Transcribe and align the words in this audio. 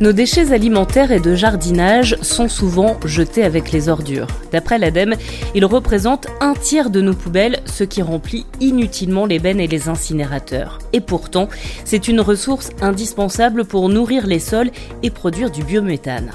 Nos 0.00 0.12
déchets 0.12 0.52
alimentaires 0.52 1.12
et 1.12 1.20
de 1.20 1.34
jardinage 1.34 2.16
sont 2.22 2.48
souvent 2.48 2.98
jetés 3.04 3.44
avec 3.44 3.70
les 3.70 3.90
ordures. 3.90 4.28
D'après 4.50 4.78
l'ADEME, 4.78 5.14
ils 5.54 5.66
représentent 5.66 6.26
un 6.40 6.54
tiers 6.54 6.88
de 6.88 7.02
nos 7.02 7.12
poubelles, 7.12 7.60
ce 7.66 7.84
qui 7.84 8.00
remplit 8.00 8.46
inutilement 8.60 9.26
les 9.26 9.38
bennes 9.38 9.60
et 9.60 9.66
les 9.66 9.90
incinérateurs. 9.90 10.78
Et 10.94 11.02
pourtant, 11.02 11.50
c'est 11.84 12.08
une 12.08 12.22
ressource 12.22 12.70
indispensable 12.80 13.66
pour 13.66 13.90
nourrir 13.90 14.26
les 14.26 14.38
sols 14.38 14.70
et 15.02 15.10
produire 15.10 15.50
du 15.50 15.64
biométhane. 15.64 16.30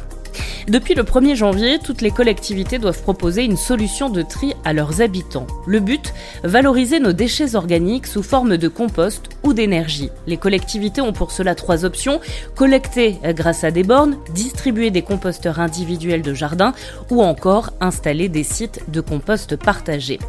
Depuis 0.68 0.96
le 0.96 1.04
1er 1.04 1.36
janvier, 1.36 1.78
toutes 1.78 2.02
les 2.02 2.10
collectivités 2.10 2.80
doivent 2.80 3.04
proposer 3.04 3.44
une 3.44 3.56
solution 3.56 4.10
de 4.10 4.24
tri 4.24 4.56
à 4.64 4.74
leurs 4.74 5.00
habitants. 5.00 5.46
Le 5.68 5.80
but 5.80 6.12
Valoriser 6.44 7.00
nos 7.00 7.14
déchets 7.14 7.54
organiques 7.54 8.08
sous 8.08 8.24
forme 8.24 8.58
de 8.58 8.68
compost 8.68 9.30
ou 9.44 9.54
d'énergie. 9.54 10.10
Les 10.26 10.38
collectivités 10.38 11.02
ont 11.02 11.14
pour 11.14 11.32
cela 11.32 11.54
trois 11.54 11.86
options 11.86 12.20
collecter 12.56 13.20
grâce 13.24 13.64
à 13.64 13.70
des 13.70 13.84
bornes, 13.84 14.18
distribuer 14.34 14.90
des 14.90 15.04
composteurs 15.04 15.60
individuels 15.60 16.24
de 16.24 16.34
jardin 16.34 16.74
ou 17.12 17.22
encore 17.22 17.72
installer 17.80 18.28
des 18.28 18.44
sites 18.44 18.82
de 18.88 19.02
compost 19.02 19.58
partagés. 19.58 20.20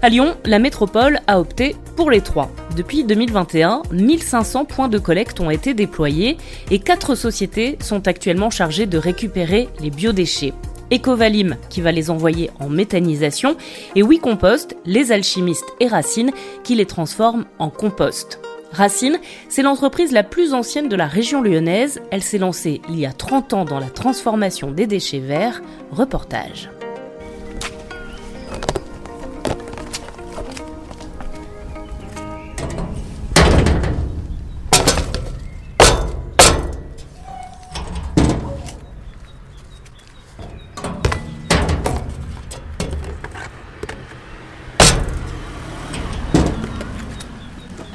À 0.00 0.08
Lyon, 0.08 0.36
la 0.46 0.58
métropole 0.58 1.20
a 1.26 1.38
opté 1.38 1.76
pour 1.96 2.10
les 2.10 2.20
trois. 2.22 2.50
Depuis 2.76 3.04
2021, 3.04 3.82
1500 3.90 4.66
points 4.66 4.88
de 4.88 4.98
collecte 4.98 5.40
ont 5.40 5.50
été 5.50 5.72
déployés 5.72 6.36
et 6.70 6.78
quatre 6.78 7.14
sociétés 7.14 7.78
sont 7.80 8.06
actuellement 8.06 8.50
chargées 8.50 8.86
de 8.86 8.98
récupérer 8.98 9.65
les 9.80 9.90
biodéchets. 9.90 10.52
Ecovalim 10.92 11.56
qui 11.68 11.80
va 11.80 11.92
les 11.92 12.10
envoyer 12.10 12.50
en 12.60 12.68
méthanisation 12.68 13.56
et 13.94 14.02
WeCompost, 14.02 14.76
les 14.84 15.12
alchimistes 15.12 15.66
et 15.80 15.88
Racine 15.88 16.30
qui 16.62 16.74
les 16.74 16.86
transforment 16.86 17.46
en 17.58 17.70
compost. 17.70 18.40
Racine, 18.72 19.18
c'est 19.48 19.62
l'entreprise 19.62 20.12
la 20.12 20.22
plus 20.22 20.52
ancienne 20.52 20.88
de 20.88 20.96
la 20.96 21.06
région 21.06 21.42
lyonnaise. 21.42 22.00
Elle 22.10 22.22
s'est 22.22 22.38
lancée 22.38 22.82
il 22.88 22.98
y 23.00 23.06
a 23.06 23.12
30 23.12 23.54
ans 23.54 23.64
dans 23.64 23.80
la 23.80 23.90
transformation 23.90 24.70
des 24.70 24.86
déchets 24.86 25.18
verts. 25.18 25.62
Reportage. 25.90 26.68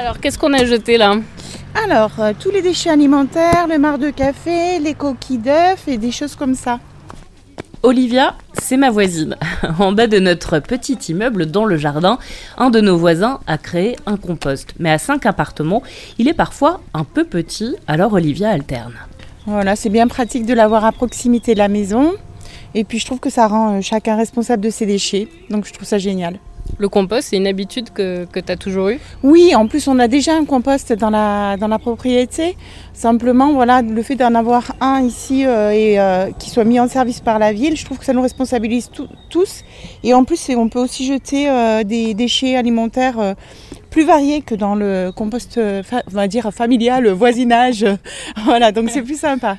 Alors, 0.01 0.19
qu'est-ce 0.19 0.39
qu'on 0.39 0.51
a 0.53 0.65
jeté 0.65 0.97
là 0.97 1.13
Alors, 1.75 2.13
euh, 2.17 2.33
tous 2.37 2.49
les 2.49 2.63
déchets 2.63 2.89
alimentaires, 2.89 3.67
le 3.69 3.77
marc 3.77 3.99
de 3.99 4.09
café, 4.09 4.79
les 4.79 4.95
coquilles 4.95 5.37
d'œufs 5.37 5.87
et 5.87 5.99
des 5.99 6.09
choses 6.09 6.35
comme 6.35 6.55
ça. 6.55 6.79
Olivia, 7.83 8.33
c'est 8.59 8.77
ma 8.77 8.89
voisine. 8.89 9.37
En 9.77 9.91
bas 9.91 10.07
de 10.07 10.17
notre 10.17 10.57
petit 10.57 10.97
immeuble 11.09 11.45
dans 11.45 11.65
le 11.65 11.77
jardin, 11.77 12.17
un 12.57 12.71
de 12.71 12.81
nos 12.81 12.97
voisins 12.97 13.41
a 13.45 13.59
créé 13.59 13.95
un 14.07 14.17
compost. 14.17 14.73
Mais 14.79 14.89
à 14.89 14.97
5 14.97 15.23
appartements, 15.27 15.83
il 16.17 16.27
est 16.27 16.33
parfois 16.33 16.81
un 16.95 17.03
peu 17.03 17.23
petit, 17.23 17.75
alors 17.85 18.13
Olivia 18.13 18.49
alterne. 18.49 18.95
Voilà, 19.45 19.75
c'est 19.75 19.89
bien 19.89 20.07
pratique 20.07 20.47
de 20.47 20.55
l'avoir 20.55 20.83
à 20.83 20.93
proximité 20.93 21.53
de 21.53 21.59
la 21.59 21.67
maison. 21.67 22.13
Et 22.73 22.85
puis 22.85 22.97
je 22.97 23.05
trouve 23.05 23.19
que 23.19 23.29
ça 23.29 23.47
rend 23.47 23.77
euh, 23.77 23.81
chacun 23.81 24.15
responsable 24.15 24.63
de 24.63 24.71
ses 24.71 24.87
déchets. 24.87 25.27
Donc 25.51 25.67
je 25.67 25.73
trouve 25.73 25.87
ça 25.87 25.99
génial. 25.99 26.39
Le 26.81 26.89
compost, 26.89 27.27
c'est 27.29 27.37
une 27.37 27.45
habitude 27.45 27.91
que, 27.91 28.25
que 28.25 28.39
tu 28.39 28.57
toujours 28.57 28.89
eue? 28.89 28.99
Oui, 29.21 29.53
en 29.53 29.67
plus, 29.67 29.87
on 29.87 29.99
a 29.99 30.07
déjà 30.07 30.33
un 30.33 30.45
compost 30.45 30.91
dans 30.93 31.11
la, 31.11 31.77
propriété. 31.79 32.57
Simplement, 32.91 33.53
voilà, 33.53 33.83
le 33.83 34.01
fait 34.01 34.15
d'en 34.15 34.33
avoir 34.33 34.71
un 34.81 35.03
ici 35.03 35.45
euh, 35.45 35.69
et 35.69 35.99
euh, 35.99 36.31
qui 36.39 36.49
soit 36.49 36.63
mis 36.63 36.79
en 36.79 36.87
service 36.87 37.19
par 37.19 37.37
la 37.37 37.53
ville, 37.53 37.77
je 37.77 37.85
trouve 37.85 37.99
que 37.99 38.05
ça 38.05 38.13
nous 38.13 38.23
responsabilise 38.23 38.89
tous. 39.29 39.63
Et 40.03 40.15
en 40.15 40.23
plus, 40.23 40.49
on 40.57 40.69
peut 40.69 40.79
aussi 40.79 41.05
jeter 41.05 41.47
euh, 41.47 41.83
des 41.83 42.15
déchets 42.15 42.55
alimentaires 42.55 43.35
plus 43.91 44.03
variés 44.03 44.41
que 44.41 44.55
dans 44.55 44.73
le 44.73 45.11
compost, 45.15 45.59
on 45.59 45.81
va 46.07 46.51
familial, 46.51 47.07
voisinage. 47.09 47.85
voilà, 48.43 48.71
donc 48.71 48.89
c'est 48.89 49.03
plus 49.03 49.19
sympa. 49.19 49.57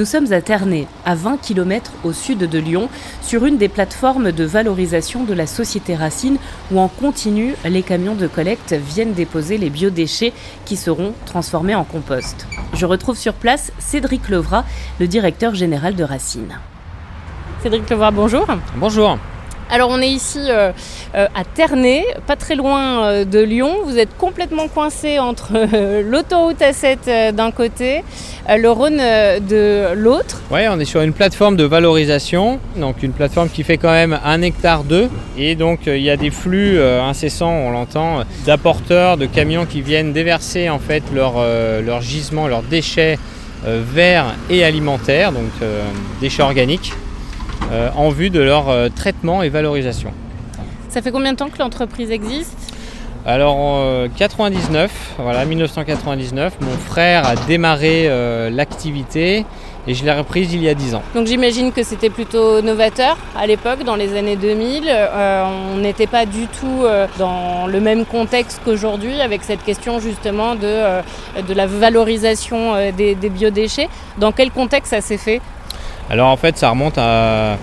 Nous 0.00 0.06
sommes 0.06 0.32
à 0.32 0.40
Ternay, 0.40 0.86
à 1.04 1.14
20 1.14 1.36
km 1.42 1.92
au 2.04 2.14
sud 2.14 2.38
de 2.38 2.58
Lyon, 2.58 2.88
sur 3.20 3.44
une 3.44 3.58
des 3.58 3.68
plateformes 3.68 4.32
de 4.32 4.44
valorisation 4.44 5.24
de 5.24 5.34
la 5.34 5.46
société 5.46 5.94
Racine, 5.94 6.38
où 6.72 6.80
en 6.80 6.88
continu, 6.88 7.54
les 7.66 7.82
camions 7.82 8.14
de 8.14 8.26
collecte 8.26 8.72
viennent 8.72 9.12
déposer 9.12 9.58
les 9.58 9.68
biodéchets 9.68 10.32
qui 10.64 10.76
seront 10.76 11.12
transformés 11.26 11.74
en 11.74 11.84
compost. 11.84 12.46
Je 12.72 12.86
retrouve 12.86 13.18
sur 13.18 13.34
place 13.34 13.72
Cédric 13.78 14.30
Levrat, 14.30 14.64
le 15.00 15.06
directeur 15.06 15.54
général 15.54 15.96
de 15.96 16.04
Racine. 16.04 16.58
Cédric 17.62 17.90
Levrat, 17.90 18.10
bonjour. 18.10 18.46
Bonjour. 18.76 19.18
Alors 19.72 19.90
on 19.90 20.02
est 20.02 20.10
ici 20.10 20.40
euh, 20.48 20.72
euh, 21.14 21.28
à 21.32 21.44
Ternay, 21.44 22.04
pas 22.26 22.34
très 22.34 22.56
loin 22.56 23.04
euh, 23.04 23.24
de 23.24 23.38
Lyon. 23.38 23.76
Vous 23.84 23.98
êtes 23.98 24.16
complètement 24.18 24.66
coincé 24.66 25.20
entre 25.20 25.52
l'autoroute 26.02 26.58
A7 26.58 27.32
d'un 27.32 27.52
côté, 27.52 28.02
le 28.48 28.68
Rhône 28.68 28.96
de 28.96 29.94
l'autre. 29.94 30.42
Oui, 30.50 30.62
on 30.68 30.80
est 30.80 30.84
sur 30.84 31.02
une 31.02 31.12
plateforme 31.12 31.54
de 31.54 31.62
valorisation, 31.62 32.58
donc 32.76 33.04
une 33.04 33.12
plateforme 33.12 33.48
qui 33.48 33.62
fait 33.62 33.76
quand 33.76 33.92
même 33.92 34.18
un 34.24 34.42
hectare 34.42 34.82
2. 34.82 35.08
Et 35.38 35.54
donc 35.54 35.82
il 35.86 36.02
y 36.02 36.10
a 36.10 36.16
des 36.16 36.30
flux 36.30 36.82
incessants, 36.82 37.52
on 37.52 37.70
l'entend, 37.70 38.24
d'apporteurs, 38.46 39.16
de 39.18 39.26
camions 39.26 39.66
qui 39.66 39.82
viennent 39.82 40.12
déverser 40.12 40.68
en 40.68 40.80
fait 40.80 41.04
leurs 41.14 41.36
leur 41.82 42.00
gisements, 42.00 42.48
leurs 42.48 42.62
déchets 42.62 43.18
verts 43.64 44.34
et 44.48 44.64
alimentaires, 44.64 45.30
donc 45.30 45.50
déchets 46.20 46.42
organiques. 46.42 46.92
Euh, 47.72 47.88
en 47.96 48.08
vue 48.08 48.30
de 48.30 48.40
leur 48.40 48.68
euh, 48.68 48.88
traitement 48.88 49.42
et 49.44 49.48
valorisation. 49.48 50.10
Ça 50.88 51.02
fait 51.02 51.12
combien 51.12 51.32
de 51.32 51.36
temps 51.36 51.50
que 51.50 51.58
l'entreprise 51.58 52.10
existe? 52.10 52.56
Alors 53.24 53.54
en 53.54 54.06
99, 54.16 54.90
voilà 55.18 55.44
1999, 55.44 56.54
mon 56.62 56.70
frère 56.70 57.26
a 57.28 57.36
démarré 57.36 58.06
euh, 58.06 58.50
l'activité 58.50 59.44
et 59.86 59.94
je 59.94 60.04
l'ai 60.04 60.12
reprise 60.12 60.52
il 60.52 60.62
y 60.62 60.68
a 60.68 60.74
10 60.74 60.94
ans. 60.94 61.02
Donc 61.14 61.26
j'imagine 61.26 61.70
que 61.70 61.82
c'était 61.82 62.10
plutôt 62.10 62.60
novateur 62.62 63.16
à 63.38 63.46
l'époque, 63.46 63.84
dans 63.84 63.94
les 63.94 64.16
années 64.16 64.36
2000. 64.36 64.90
on 65.74 65.76
n'était 65.76 66.06
pas 66.06 66.24
du 66.26 66.46
tout 66.46 66.84
dans 67.18 67.66
le 67.66 67.80
même 67.80 68.04
contexte 68.06 68.62
qu'aujourd'hui 68.64 69.20
avec 69.20 69.42
cette 69.44 69.62
question 69.62 70.00
justement 70.00 70.54
de, 70.54 71.02
de 71.42 71.54
la 71.54 71.66
valorisation 71.66 72.90
des, 72.96 73.14
des 73.14 73.30
biodéchets. 73.30 73.88
Dans 74.18 74.32
quel 74.32 74.50
contexte 74.50 74.90
ça 74.90 75.02
s'est 75.02 75.18
fait? 75.18 75.40
Alors 76.10 76.28
en 76.28 76.36
fait 76.36 76.58
ça 76.58 76.70
remonte 76.70 76.98
à 76.98 77.56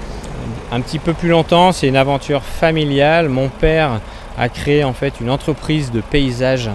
un 0.72 0.82
petit 0.82 1.00
peu 1.00 1.14
plus 1.14 1.30
longtemps, 1.30 1.72
c'est 1.72 1.88
une 1.88 1.96
aventure 1.96 2.44
familiale. 2.44 3.30
Mon 3.30 3.50
père 3.50 4.00
a 4.38 4.50
créé 4.50 4.84
en 4.84 4.94
fait 4.94 5.14
une 5.22 5.30
entreprise 5.30 5.92
de 5.92 6.02
paysage 6.02 6.70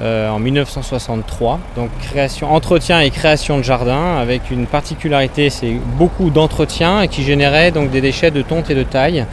euh, 0.00 0.30
en 0.30 0.38
1963. 0.38 1.58
Donc 1.76 1.90
création, 2.02 2.52
entretien 2.52 3.00
et 3.00 3.10
création 3.10 3.58
de 3.58 3.62
jardin 3.62 4.16
avec 4.18 4.50
une 4.50 4.66
particularité, 4.66 5.50
c'est 5.50 5.74
beaucoup 5.96 6.30
d'entretien 6.30 7.06
qui 7.06 7.22
générait 7.22 7.70
donc 7.70 7.90
des 7.90 8.00
déchets 8.00 8.30
de 8.30 8.42
tonte 8.42 8.70
et 8.70 8.74
de 8.74 8.82
taille. 8.82 9.24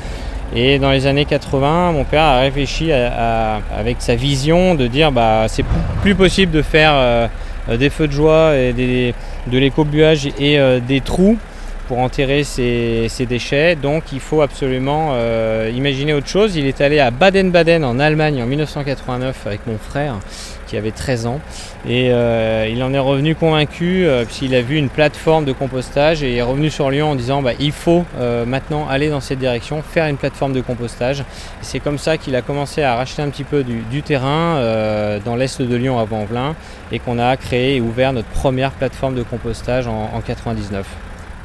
Et 0.56 0.80
dans 0.80 0.92
les 0.92 1.06
années 1.06 1.26
80, 1.26 1.92
mon 1.92 2.06
père 2.06 2.24
a 2.24 2.40
réfléchi 2.40 2.92
avec 2.94 3.98
sa 4.00 4.16
vision 4.16 4.76
de 4.76 4.88
dire 4.88 5.12
bah 5.12 5.46
c'est 5.48 5.66
plus 6.02 6.16
possible 6.16 6.54
de 6.54 6.62
faire 6.62 6.94
euh, 6.96 7.28
des 7.78 7.90
feux 7.90 8.08
de 8.08 8.14
joie 8.14 8.56
et 8.56 8.72
de 8.72 9.58
l'écobuage 9.58 10.28
et 10.40 10.58
euh, 10.58 10.80
des 10.80 11.02
trous 11.02 11.38
pour 11.88 12.00
enterrer 12.00 12.44
ces, 12.44 13.26
déchets. 13.28 13.76
Donc 13.76 14.12
il 14.12 14.20
faut 14.20 14.42
absolument 14.42 15.12
euh, 15.14 15.72
imaginer 15.74 16.14
autre 16.14 16.28
chose. 16.28 16.56
Il 16.56 16.66
est 16.66 16.82
allé 16.82 17.00
à 17.00 17.12
Baden-Baden 17.12 17.84
en 17.84 18.00
Allemagne 18.00 18.42
en 18.42 18.46
1989 18.46 19.48
avec 19.48 19.66
mon 19.68 19.78
frère 19.78 20.16
qui 20.68 20.76
avait 20.76 20.92
13 20.92 21.28
ans. 21.28 21.40
Et 21.88 22.12
euh, 22.12 22.68
il 22.70 22.84
en 22.84 22.94
est 22.94 23.00
revenu 23.00 23.36
convaincu 23.36 24.06
euh, 24.06 24.26
puisqu'il 24.26 24.54
a 24.54 24.62
vu 24.62 24.76
une 24.76 24.90
plateforme 24.90 25.46
de 25.46 25.54
compostage 25.54 26.24
et 26.24 26.36
est 26.36 26.42
revenu 26.42 26.70
sur 26.70 26.92
Lyon 26.92 27.12
en 27.12 27.16
disant 27.16 27.42
bah, 27.42 27.52
il 27.58 27.72
faut 27.72 28.06
maintenant 28.46 28.88
aller 28.90 29.10
dans 29.10 29.22
cette 29.22 29.40
direction, 29.40 29.82
faire 29.82 30.08
une 30.08 30.18
plateforme 30.18 30.54
de 30.54 30.62
compostage. 30.62 31.24
C'est 31.62 31.80
comme 31.80 31.98
ça 31.98 32.18
qu'il 32.18 32.36
a 32.36 32.42
commencé 32.42 32.84
à 32.84 32.96
racheter 32.96 33.22
un 33.22 33.30
petit 33.30 33.46
peu 33.46 33.64
du, 33.64 34.02
terrain 34.02 34.60
dans 35.26 35.36
l'est 35.36 35.62
de 35.62 35.76
Lyon 35.76 36.00
avant 36.00 36.18
Vanvelin 36.18 36.56
et 36.92 37.00
qu'on 37.00 37.20
a 37.20 37.36
créé 37.38 37.78
et 37.78 37.82
ouvert 37.82 38.14
notre 38.14 38.30
première 38.30 38.72
plateforme 38.72 39.16
de 39.16 39.24
compostage 39.24 39.88
en, 39.88 40.12
en 40.14 40.22
99 40.22 40.86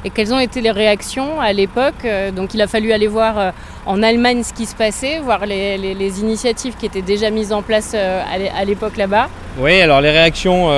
et 0.05 0.09
quelles 0.09 0.33
ont 0.33 0.39
été 0.39 0.61
les 0.61 0.71
réactions 0.71 1.39
à 1.39 1.53
l'époque. 1.53 2.05
Euh, 2.05 2.31
donc 2.31 2.53
il 2.53 2.61
a 2.61 2.67
fallu 2.67 2.91
aller 2.91 3.07
voir 3.07 3.39
euh, 3.39 3.51
en 3.85 4.03
Allemagne 4.03 4.43
ce 4.43 4.53
qui 4.53 4.65
se 4.65 4.75
passait, 4.75 5.19
voir 5.19 5.45
les, 5.45 6.19
initiatives 6.19 6.75
qui 6.77 6.85
étaient 6.85 7.01
déjà 7.01 7.29
mises 7.29 7.53
en 7.53 7.61
place 7.61 7.93
euh, 7.95 8.21
à 8.55 8.65
l'époque 8.65 8.97
là-bas. 8.97 9.29
Oui, 9.59 9.79
alors 9.81 10.01
les 10.01 10.11
réactions 10.11 10.69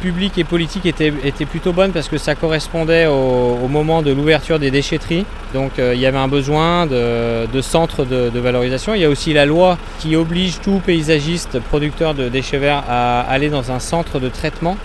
publiques 0.00 0.38
et 0.38 0.44
politiques 0.44 0.86
étaient, 0.86 1.12
plutôt 1.44 1.72
bonnes 1.72 1.92
parce 1.92 2.08
que 2.08 2.16
ça 2.16 2.34
correspondait 2.34 3.06
au, 3.06 3.68
moment 3.68 4.02
de 4.02 4.12
l'ouverture 4.12 4.58
des 4.58 4.70
déchetteries. 4.70 5.26
Donc 5.52 5.72
il 5.78 5.98
y 5.98 6.06
avait 6.06 6.18
un 6.18 6.28
besoin 6.28 6.86
de, 6.86 7.60
centres 7.60 8.04
de, 8.04 8.30
de, 8.30 8.40
valorisation. 8.40 8.94
Il 8.94 9.00
y 9.00 9.04
a 9.04 9.08
aussi 9.10 9.32
la 9.32 9.46
loi 9.46 9.78
qui 9.98 10.16
oblige 10.16 10.60
tout 10.60 10.80
paysagiste 10.84 11.60
producteur 11.60 12.14
de 12.14 12.28
déchets 12.28 12.58
verts 12.58 12.82
à 12.88 13.20
aller 13.20 13.50
dans 13.50 13.72
un 13.72 13.78
centre 13.78 14.18
de 14.20 14.28
traitement 14.28 14.76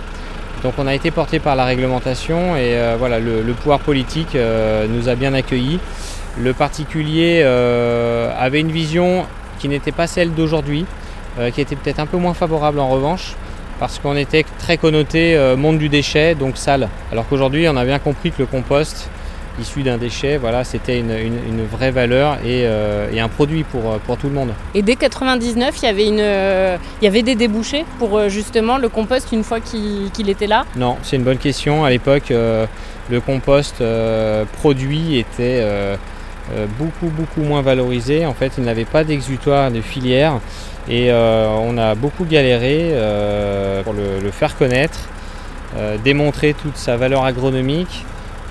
donc 0.63 0.74
on 0.78 0.88
a 0.88 0.96
été 0.96 1.12
porté 1.12 1.40
par 1.40 1.56
la 1.56 1.66
réglementation 1.66 2.56
et 2.56 2.75
euh, 2.75 2.96
voilà, 2.98 3.19
le, 3.19 3.42
pouvoir 3.54 3.80
politique 3.80 4.36
euh, 4.36 4.88
nous 4.90 5.10
a 5.10 5.16
bien 5.16 5.34
accueillis. 5.34 5.80
Le 6.40 6.54
particulier 6.54 7.42
euh, 7.44 8.34
avait 8.38 8.62
une 8.62 8.72
vision 8.72 9.25
qui 9.60 9.69
n'était 9.69 9.92
pas 9.92 10.07
celle 10.07 10.34
d'aujourd'hui, 10.34 10.86
qui 11.54 11.60
était 11.60 11.75
peut-être 11.75 12.00
un 12.00 12.06
peu 12.06 12.18
moins 12.18 12.34
favorable 12.34 12.80
en 12.80 12.88
revanche, 12.88 13.36
parce 13.80 14.00
qu'on 14.00 14.16
était 14.16 14.46
très 14.57 14.78
connoté 14.78 15.38
monde 15.57 15.78
du 15.78 15.90
déchet, 15.90 16.34
donc 16.34 16.56
sale. 16.56 16.88
Alors 17.12 17.28
qu'aujourd'hui 17.28 17.68
on 17.68 17.75
a 17.75 17.84
bien 17.84 18.00
compris 18.00 18.31
que 18.31 18.40
le 18.40 18.46
compost, 18.46 19.10
issu 19.60 19.84
d'un 19.84 19.98
déchet, 19.98 20.38
voilà, 20.38 20.63
c'était 20.63 21.00
une, 21.00 21.66
vraie 21.72 21.92
valeur 21.92 22.38
euh, 22.46 23.12
et, 23.12 23.19
un 23.19 23.28
produit 23.28 23.63
pour, 23.63 23.92
euh, 23.92 23.98
pour, 24.06 24.18
tout 24.18 24.28
le 24.28 24.34
monde. 24.34 24.50
Et 24.74 24.81
dès 24.81 24.96
99, 24.96 25.75
il 25.81 25.86
y 25.86 25.88
avait, 25.88 26.07
une, 26.07 26.19
euh, 26.19 26.78
il 27.02 27.06
y 27.06 27.07
avait 27.07 27.24
des 27.24 27.36
débouchés 27.36 27.86
pour 28.00 28.30
justement 28.30 28.78
le 28.78 28.90
compost 28.90 29.31
une 29.31 29.44
fois 29.44 29.60
qu'il 29.60 30.30
était 30.30 30.48
là? 30.48 30.66
Non, 30.75 30.98
c'est 31.04 31.16
une 31.16 31.24
bonne 31.24 31.38
question. 31.38 31.86
À 31.86 31.90
l'époque, 31.90 32.30
le 32.30 33.19
compost 33.25 33.84
produit 34.57 35.18
était 35.18 35.63
beaucoup 36.78 37.07
beaucoup 37.07 37.42
moins 37.42 37.62
valorisé. 37.62 38.25
En 38.25 38.34
fait, 38.34 38.54
il 38.57 38.63
n'avait 38.63 38.86
pas 38.86 39.04
d'exutoire 39.04 39.72
de 39.72 39.81
filière 39.81 40.40
et 40.90 41.12
on 41.12 41.78
a 41.78 41.96
beaucoup 41.96 42.25
galéré 42.25 42.94
pour 43.84 43.94
le, 43.94 44.31
faire 44.31 44.56
connaître, 44.57 45.00
démontrer 46.04 46.54
toute 46.54 46.78
sa 46.78 46.98
valeur 46.98 47.25
agronomique 47.25 48.06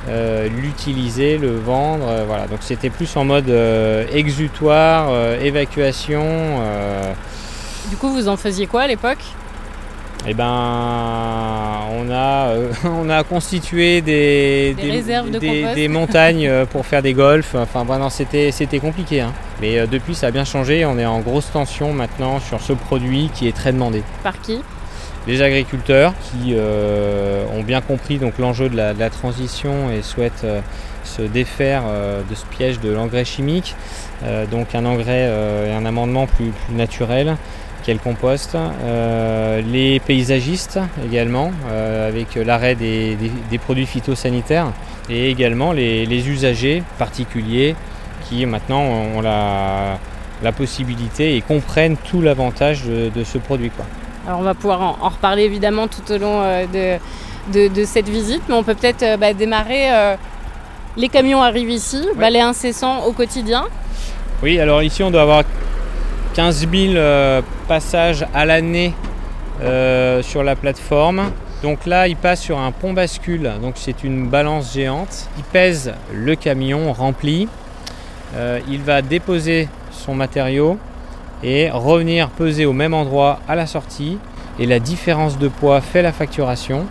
euh, 0.08 0.48
l'utiliser, 0.48 1.38
le 1.38 1.56
vendre. 1.56 2.06
Euh, 2.08 2.24
voilà. 2.26 2.46
Donc 2.46 2.58
c'était 2.60 2.90
plus 2.90 3.16
en 3.16 3.24
mode 3.24 3.48
euh, 3.48 4.04
exutoire, 4.12 5.10
évacuation. 5.42 6.24
Du 7.88 7.96
coup, 7.96 8.10
vous 8.10 8.28
en 8.28 8.36
faisiez 8.36 8.66
quoi 8.66 8.82
à 8.82 8.86
l'époque? 8.86 9.22
Eh 10.26 10.32
ben, 10.32 10.46
on 10.46 12.10
a, 12.10 12.54
on 12.84 13.10
a 13.10 13.24
constitué 13.24 14.00
des, 14.00 14.74
des, 14.74 15.88
montagnes 15.88 16.50
pour 16.70 16.86
faire 16.86 17.02
des 17.02 17.12
golfs. 17.12 17.54
Enfin, 17.54 17.84
vraiment, 17.84 18.08
c'était, 18.08 18.50
c'était 18.50 18.78
compliqué. 18.78 19.20
Hein. 19.20 19.32
Mais 19.60 19.86
depuis, 19.86 20.14
ça 20.14 20.28
a 20.28 20.30
bien 20.30 20.44
changé. 20.44 20.86
On 20.86 20.98
est 20.98 21.04
en 21.04 21.20
grosse 21.20 21.50
tension 21.50 21.92
maintenant 21.92 22.40
sur 22.40 22.60
ce 22.60 22.72
produit 22.72 23.30
qui 23.34 23.48
est 23.48 23.56
très 23.56 23.72
demandé. 23.72 24.02
Par 24.22 24.40
qui? 24.40 24.60
Les 25.26 25.42
agriculteurs 25.42 26.12
qui 26.20 26.54
euh, 26.54 27.44
ont 27.54 27.62
bien 27.62 27.80
compris 27.80 28.20
l'enjeu 28.38 28.68
de, 28.68 28.76
la, 28.76 29.10
transition 29.10 29.90
et 29.90 30.02
souhaitent 30.02 30.44
euh, 30.44 30.60
se 31.04 31.22
défaire 31.22 31.82
euh, 31.86 32.22
de 32.28 32.34
ce 32.34 32.44
piège 32.46 32.80
de 32.80 32.90
l'engrais 32.90 33.24
chimique, 33.24 33.74
donc 34.50 34.74
un 34.74 34.86
engrais 34.86 35.28
et 35.68 35.72
un 35.72 35.84
amendement 35.84 36.26
plus, 36.26 36.52
naturel 36.70 37.36
qu'est 37.82 37.92
le 37.92 37.98
compost. 37.98 38.56
les 39.70 40.00
paysagistes 40.00 40.80
également, 41.04 41.52
avec 41.68 42.36
l'arrêt 42.36 42.74
des, 42.74 43.18
produits 43.58 43.84
phytosanitaires, 43.84 44.72
et 45.10 45.30
également 45.30 45.72
les, 45.72 46.28
usagers 46.28 46.82
particuliers 46.98 47.76
qui 48.26 48.46
maintenant 48.46 48.80
ont 48.80 49.20
la, 49.20 49.98
possibilité 50.56 51.36
et 51.36 51.42
comprennent 51.42 51.98
tout 51.98 52.22
l'avantage 52.22 52.84
de, 52.84 53.24
ce 53.24 53.36
produit. 53.36 53.70
Alors 54.26 54.40
on 54.40 54.42
va 54.42 54.54
pouvoir 54.54 54.80
en, 54.80 55.08
reparler 55.08 55.42
évidemment 55.42 55.86
tout 55.86 56.10
au 56.10 56.18
long 56.18 56.40
euh, 56.40 56.98
de, 57.52 57.84
cette 57.84 58.08
visite, 58.08 58.42
mais 58.48 58.54
on 58.54 58.62
peut 58.62 58.74
peut-être 58.74 59.02
euh, 59.02 59.16
bah, 59.18 59.34
démarrer. 59.34 59.92
Euh, 59.92 60.16
les 60.96 61.08
camions 61.08 61.42
arrivent 61.42 61.70
ici, 61.70 62.06
balai 62.16 62.40
incessant 62.40 63.04
au 63.04 63.12
quotidien. 63.12 63.64
Oui, 64.42 64.58
alors 64.60 64.82
ici 64.82 65.02
on 65.02 65.10
doit 65.10 65.22
avoir 65.22 65.42
15 66.34 66.68
000 66.72 67.42
passages 67.66 68.24
à 68.32 68.44
l'année 68.44 68.94
sur 70.22 70.44
la 70.44 70.54
plateforme. 70.54 71.30
Donc 71.62 71.86
là, 71.86 72.06
il 72.06 72.16
passe 72.16 72.42
sur 72.42 72.58
un 72.58 72.70
pont 72.70 72.92
bascule, 72.92 73.50
donc 73.60 73.74
c'est 73.76 74.04
une 74.04 74.28
balance 74.28 74.74
géante. 74.74 75.28
Il 75.36 75.44
pèse 75.44 75.94
le 76.12 76.36
camion 76.36 76.92
rempli. 76.92 77.48
il 78.68 78.82
va 78.82 79.02
déposer 79.02 79.68
son 79.90 80.14
matériau 80.14 80.78
et 81.44 81.70
revenir 81.70 82.30
peser 82.30 82.66
au 82.66 82.72
même 82.72 82.94
endroit 82.94 83.40
à 83.46 83.54
la 83.54 83.66
sortie. 83.66 84.18
Et 84.58 84.66
la 84.66 84.78
différence 84.78 85.38
de 85.38 85.48
poids 85.48 85.80
fait 85.80 86.02
la 86.02 86.12
facturation 86.12 86.86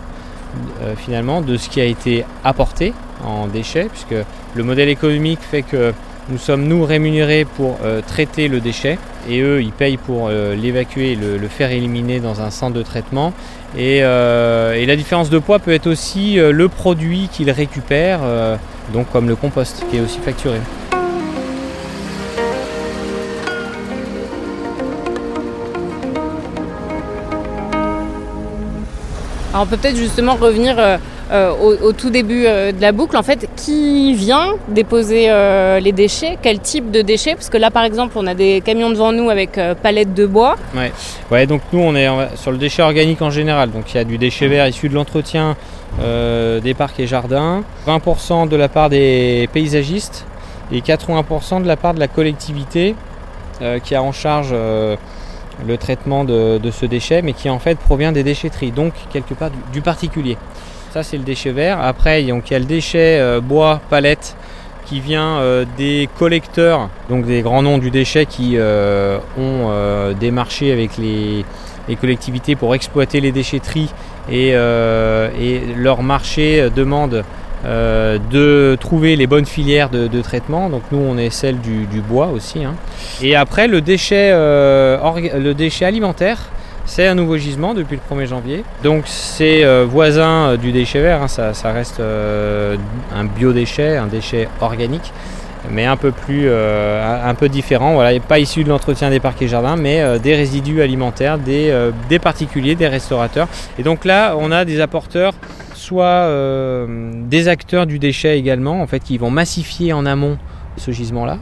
euh, 0.81 0.93
finalement 0.95 1.41
de 1.41 1.57
ce 1.57 1.67
qui 1.69 1.81
a 1.81 1.85
été 1.85 2.25
apporté 2.43 2.93
en 3.25 3.47
déchets, 3.47 3.87
puisque 3.91 4.25
le 4.53 4.63
modèle 4.63 4.89
économique 4.89 5.39
fait 5.39 5.63
que 5.63 5.93
nous 6.29 6.37
sommes 6.37 6.67
nous 6.67 6.85
rémunérés 6.85 7.45
pour 7.45 7.77
euh, 7.83 8.01
traiter 8.05 8.47
le 8.47 8.59
déchet 8.59 8.97
et 9.27 9.41
eux 9.41 9.61
ils 9.61 9.71
payent 9.71 9.97
pour 9.97 10.27
euh, 10.29 10.55
l'évacuer 10.55 11.13
et 11.13 11.15
le, 11.15 11.47
faire 11.47 11.71
éliminer 11.71 12.19
dans 12.19 12.41
un 12.41 12.51
centre 12.51 12.75
de 12.75 12.83
traitement. 12.83 13.33
Et, 13.75 13.97
et 13.97 14.85
la 14.85 14.95
différence 14.95 15.31
de 15.31 15.39
poids 15.39 15.57
peut 15.57 15.71
être 15.71 15.87
aussi 15.87 16.35
le 16.35 16.67
produit 16.67 17.27
qu'ils 17.31 17.49
récupèrent, 17.49 18.19
donc 18.93 19.11
comme 19.11 19.27
le 19.27 19.35
compost 19.35 19.83
qui 19.89 19.97
est 19.97 19.99
aussi 19.99 20.19
facturé. 20.19 20.59
Alors 29.53 29.65
on 29.65 29.67
peut 29.67 29.77
peut-être 29.77 29.97
justement 29.97 30.33
revenir 30.33 30.79
euh, 30.79 30.97
euh, 31.31 31.51
au, 31.51 31.93
tout 31.93 32.09
début 32.09 32.45
euh, 32.47 32.71
de 32.71 32.81
la 32.81 32.91
boucle. 32.91 33.15
En 33.15 33.21
fait, 33.21 33.47
qui 33.55 34.15
vient 34.15 34.53
déposer 34.67 35.29
les 35.79 35.91
déchets? 35.91 36.39
Quel 36.41 36.59
type 36.59 36.89
de 36.89 37.03
déchets? 37.03 37.35
Parce 37.35 37.49
que 37.49 37.57
là, 37.57 37.69
par 37.69 37.83
exemple, 37.83 38.13
on 38.15 38.25
a 38.25 38.33
des 38.33 38.61
camions 38.61 38.89
devant 38.89 39.11
nous 39.11 39.29
avec 39.29 39.59
palettes 39.83 40.15
de 40.15 40.25
bois. 40.25 40.55
Ouais. 40.75 40.91
ouais, 41.29 41.45
donc 41.45 41.61
nous, 41.71 41.79
on 41.79 41.95
est 41.95 42.09
sur 42.35 42.51
le 42.51 42.57
déchet 42.57 42.81
organique 42.81 43.21
en 43.21 43.29
général. 43.29 43.69
Donc 43.69 43.93
il 43.93 43.97
y 43.97 43.99
a 43.99 44.03
du 44.03 44.17
déchet 44.17 44.47
vert 44.47 44.67
issu 44.67 44.89
de 44.89 44.95
l'entretien 44.95 45.55
des 45.99 46.73
parcs 46.75 46.99
et 46.99 47.05
jardins, 47.05 47.61
20% 47.87 48.49
de 48.49 48.55
la 48.55 48.67
part 48.67 48.89
des 48.89 49.47
paysagistes 49.53 50.25
et 50.71 50.81
80% 50.81 51.61
de 51.61 51.67
la 51.67 51.77
part 51.77 51.93
de 51.93 51.99
la 51.99 52.07
collectivité 52.07 52.95
qui 53.83 53.93
a 53.93 54.01
en 54.01 54.11
charge 54.11 54.55
le 55.65 55.77
traitement 55.77 56.23
de, 56.23 56.59
ce 56.71 56.85
déchet, 56.85 57.21
mais 57.21 57.33
qui 57.33 57.49
en 57.49 57.59
fait 57.59 57.77
provient 57.77 58.11
des 58.11 58.23
déchetteries, 58.23 58.71
donc 58.71 58.93
quelque 59.11 59.33
part 59.33 59.51
du, 59.71 59.81
particulier. 59.81 60.37
Ça 60.91 61.03
c'est 61.03 61.17
le 61.17 61.23
déchet 61.23 61.51
vert. 61.51 61.79
Après 61.81 62.23
il 62.23 62.27
y 62.27 62.31
a 62.31 62.59
le 62.59 62.65
déchet 62.65 63.19
euh, 63.19 63.41
bois, 63.41 63.81
palette, 63.89 64.35
qui 64.85 64.99
vient 64.99 65.37
euh, 65.37 65.65
des 65.77 66.09
collecteurs, 66.19 66.89
donc 67.09 67.25
des 67.25 67.41
grands 67.41 67.61
noms 67.61 67.77
du 67.77 67.89
déchet 67.89 68.25
qui 68.25 68.53
euh, 68.55 69.17
ont 69.37 70.13
des 70.19 70.31
marchés 70.31 70.71
avec 70.71 70.97
les, 70.97 71.45
collectivités 71.99 72.55
pour 72.55 72.73
exploiter 72.75 73.19
les 73.19 73.31
déchetteries 73.31 73.89
et, 74.31 74.49
et 74.51 75.61
leur 75.75 76.01
marché 76.01 76.69
demande 76.73 77.23
euh, 77.65 78.17
de 78.29 78.75
trouver 78.77 79.15
les 79.15 79.25
bonnes 79.25 79.45
filières 79.45 79.89
de, 79.89 80.21
traitement. 80.21 80.69
Donc 80.69 80.81
nous 80.91 80.97
on 80.97 81.17
est 81.17 81.29
celle 81.29 81.59
du, 81.59 82.01
bois 82.01 82.27
aussi. 82.27 82.65
Hein. 82.65 82.75
Et 83.21 83.35
après 83.35 83.67
le 83.67 83.79
déchet, 83.79 84.31
euh, 84.33 84.97
le 85.39 85.53
déchet 85.53 85.85
alimentaire, 85.85 86.49
c'est 86.85 87.07
un 87.07 87.15
nouveau 87.15 87.37
gisement 87.37 87.73
depuis 87.73 87.97
le 87.97 88.15
1er 88.15 88.25
janvier. 88.25 88.65
Donc 88.83 89.03
c'est 89.05 89.63
euh, 89.63 89.85
voisin 89.89 90.57
du 90.57 90.73
déchet 90.73 91.01
vert, 91.01 91.21
hein. 91.21 91.27
ça, 91.29 91.71
reste 91.71 92.01
un 92.01 93.23
biodéchet, 93.23 93.95
un 93.95 94.07
déchet 94.07 94.49
organique 94.59 95.13
mais 95.71 95.85
un 95.85 95.95
peu 95.95 96.11
plus 96.11 96.51
un 96.51 97.33
peu 97.35 97.47
différent 97.47 97.93
voilà 97.93 98.19
pas 98.19 98.37
issu 98.37 98.65
de 98.65 98.69
l'entretien 98.69 99.09
des 99.09 99.21
parcs 99.21 99.41
et 99.41 99.47
jardins 99.47 99.77
mais 99.77 100.19
des 100.19 100.35
résidus 100.35 100.81
alimentaires 100.81 101.37
des, 101.37 101.73
des 102.09 102.19
particuliers 102.19 102.75
des 102.75 102.89
restaurateurs 102.89 103.47
et 103.79 103.83
donc 103.83 104.03
là 104.03 104.35
on 104.37 104.51
a 104.51 104.65
des 104.65 104.81
apporteurs 104.81 105.31
soit 105.83 106.29
des 107.27 107.47
acteurs 107.47 107.85
du 107.85 107.99
déchet 107.99 108.37
également, 108.37 108.81
en 108.81 108.87
fait, 108.87 108.99
qui 109.01 109.17
vont 109.17 109.29
massifier 109.29 109.93
en 109.93 110.05
amont 110.05 110.37
ce 110.77 110.91
gisement-là. 110.91 111.37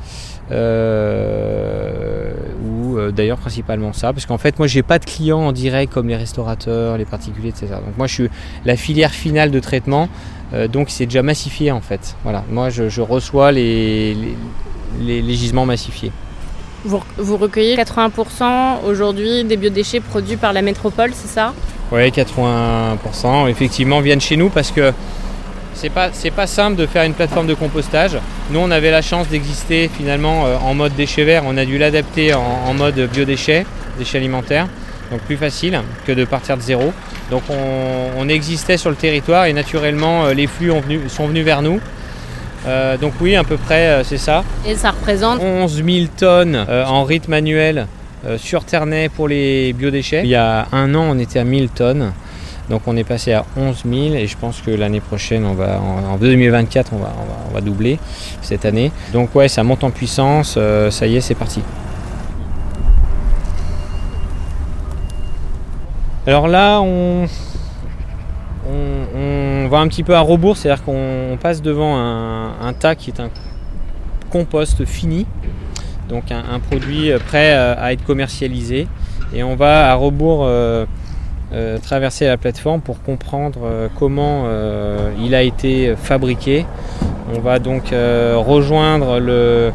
ou 2.64 2.98
d'ailleurs 3.12 3.38
principalement 3.38 3.94
ça, 3.94 4.12
parce 4.14 4.26
qu'en 4.26 4.38
fait 4.38 4.60
moi 4.60 4.68
j'ai 4.68 4.84
pas 4.84 5.00
de 5.00 5.06
clients 5.06 5.40
en 5.40 5.52
direct 5.54 5.94
comme 5.94 6.10
les 6.10 6.18
restaurateurs, 6.18 6.98
les 6.98 7.06
particuliers, 7.06 7.50
etc. 7.50 7.68
Donc 7.86 7.98
moi 7.98 8.08
je 8.08 8.14
suis 8.14 8.30
la 8.66 8.76
filière 8.76 9.12
finale 9.12 9.52
de 9.52 9.60
traitement, 9.60 10.10
donc 10.70 10.90
c'est 10.90 11.06
déjà 11.06 11.24
massifié 11.24 11.72
en 11.72 11.82
fait. 11.82 12.16
Voilà, 12.24 12.44
moi 12.50 12.70
je, 12.70 13.02
reçois 13.02 13.52
les 13.54 14.36
gisements 15.30 15.66
massifiés. 15.66 16.12
Vous, 16.84 17.38
recueillez 17.38 17.76
80% 17.76 18.84
aujourd'hui 18.88 19.44
des 19.44 19.56
biodéchets 19.56 20.00
produits 20.00 20.36
par 20.36 20.52
la 20.52 20.64
métropole, 20.64 21.12
c'est 21.14 21.28
ça? 21.28 21.54
Oui, 21.92 22.10
80% 22.10 23.50
effectivement 23.50 24.00
viennent 24.00 24.22
chez 24.22 24.38
nous 24.38 24.50
parce 24.50 24.72
que 24.72 24.94
c'est 25.74 25.90
pas, 25.90 26.10
pas 26.36 26.48
simple 26.48 26.78
de 26.78 26.86
faire 26.86 27.04
une 27.04 27.14
plateforme 27.14 27.48
de 27.48 27.54
compostage. 27.54 28.18
Nous, 28.52 28.60
on 28.60 28.72
avait 28.72 28.92
la 28.92 29.02
chance 29.02 29.28
d'exister 29.28 29.90
finalement 29.90 30.46
euh, 30.46 30.58
en 30.58 30.74
mode 30.74 30.96
déchets 30.96 31.24
verts. 31.24 31.44
On 31.46 31.58
a 31.58 31.66
dû 31.66 31.78
l'adapter 31.78 32.34
en, 32.34 32.74
mode 32.74 33.00
biodéchets, 33.12 33.66
déchets 33.98 34.20
alimentaires. 34.20 34.68
Donc 35.12 35.22
plus 35.22 35.38
facile 35.38 35.82
que 36.06 36.12
de 36.14 36.24
partir 36.24 36.56
de 36.56 36.62
zéro. 36.62 36.94
Donc 37.30 37.44
on, 37.50 38.30
existait 38.30 38.78
sur 38.78 38.90
le 38.90 38.96
territoire 38.96 39.46
et 39.46 39.54
naturellement 39.54 40.26
euh, 40.26 40.34
les 40.34 40.48
flux 40.48 40.72
sont 41.10 41.28
venus 41.28 41.44
vers 41.44 41.62
nous. 41.62 41.82
Euh, 42.68 42.96
donc 42.98 43.14
oui, 43.20 43.36
à 43.36 43.44
peu 43.44 43.58
près, 43.58 44.04
c'est 44.04 44.18
ça. 44.18 44.44
Et 44.66 44.76
ça 44.76 44.92
représente 44.92 45.42
11 45.42 45.84
000 45.84 46.06
tonnes 46.16 46.66
euh, 46.70 46.86
en 46.86 47.04
rythme 47.04 47.32
manuel 47.32 47.88
sur 48.38 48.64
Ternay 48.64 49.10
pour 49.10 49.28
les 49.28 49.74
biodéchets. 49.74 50.22
Il 50.24 50.30
y 50.30 50.36
a 50.36 50.68
un 50.72 50.94
an, 50.96 51.06
on 51.10 51.20
était 51.20 51.40
à 51.40 51.44
1000 51.44 51.70
tonnes. 51.70 52.12
Donc 52.70 52.84
on 52.86 52.96
est 52.96 53.04
passé 53.04 53.34
à 53.34 53.44
11 53.58 53.84
000 53.86 54.16
et 54.16 54.28
je 54.28 54.38
pense 54.38 54.62
que 54.62 54.72
l'année 54.72 55.02
prochaine, 55.02 55.44
on 55.46 55.54
va, 55.54 55.80
en, 55.82 56.18
2024, 56.18 56.94
on 56.94 56.98
va, 56.98 57.14
on 57.50 57.54
va, 57.54 57.62
doubler 57.62 58.00
cette 58.42 58.66
année. 58.66 58.92
Donc 59.12 59.36
ouais, 59.36 59.48
ça 59.48 59.64
monte 59.64 59.84
en 59.84 59.92
puissance, 59.92 60.58
ça 60.90 61.08
y 61.08 61.18
est, 61.18 61.22
c'est 61.22 61.36
parti. 61.36 61.62
Alors 66.28 66.48
là, 66.48 66.82
on, 66.82 67.28
va 69.70 69.80
un 69.80 69.88
petit 69.88 70.04
peu 70.04 70.16
à 70.16 70.20
rebours, 70.20 70.56
c'est-à-dire 70.56 70.84
qu'on 70.84 71.38
passe 71.42 71.62
devant 71.62 71.98
un, 71.98 72.74
tas 72.74 72.94
qui 72.94 73.10
est 73.10 73.20
un 73.20 73.30
compost 74.30 74.86
fini, 74.86 75.26
donc 76.12 76.26
un, 76.32 76.60
produit 76.60 77.12
prêt 77.28 77.54
à 77.54 77.94
être 77.94 78.04
commercialisé. 78.04 78.88
Et 79.34 79.44
on 79.44 79.56
va 79.56 79.90
à 79.92 79.96
rebours 79.96 80.44
euh, 80.44 80.86
euh, 81.54 81.78
traverser 81.78 82.28
la 82.28 82.38
plateforme 82.38 82.82
pour 82.82 83.02
comprendre 83.02 83.60
euh, 83.64 83.88
comment 83.98 84.46
il 85.24 85.34
a 85.34 85.42
été 85.42 85.96
fabriqué. 85.96 86.66
On 87.34 87.40
va 87.40 87.60
donc 87.60 87.92
rejoindre 87.92 89.20
le, 89.20 89.72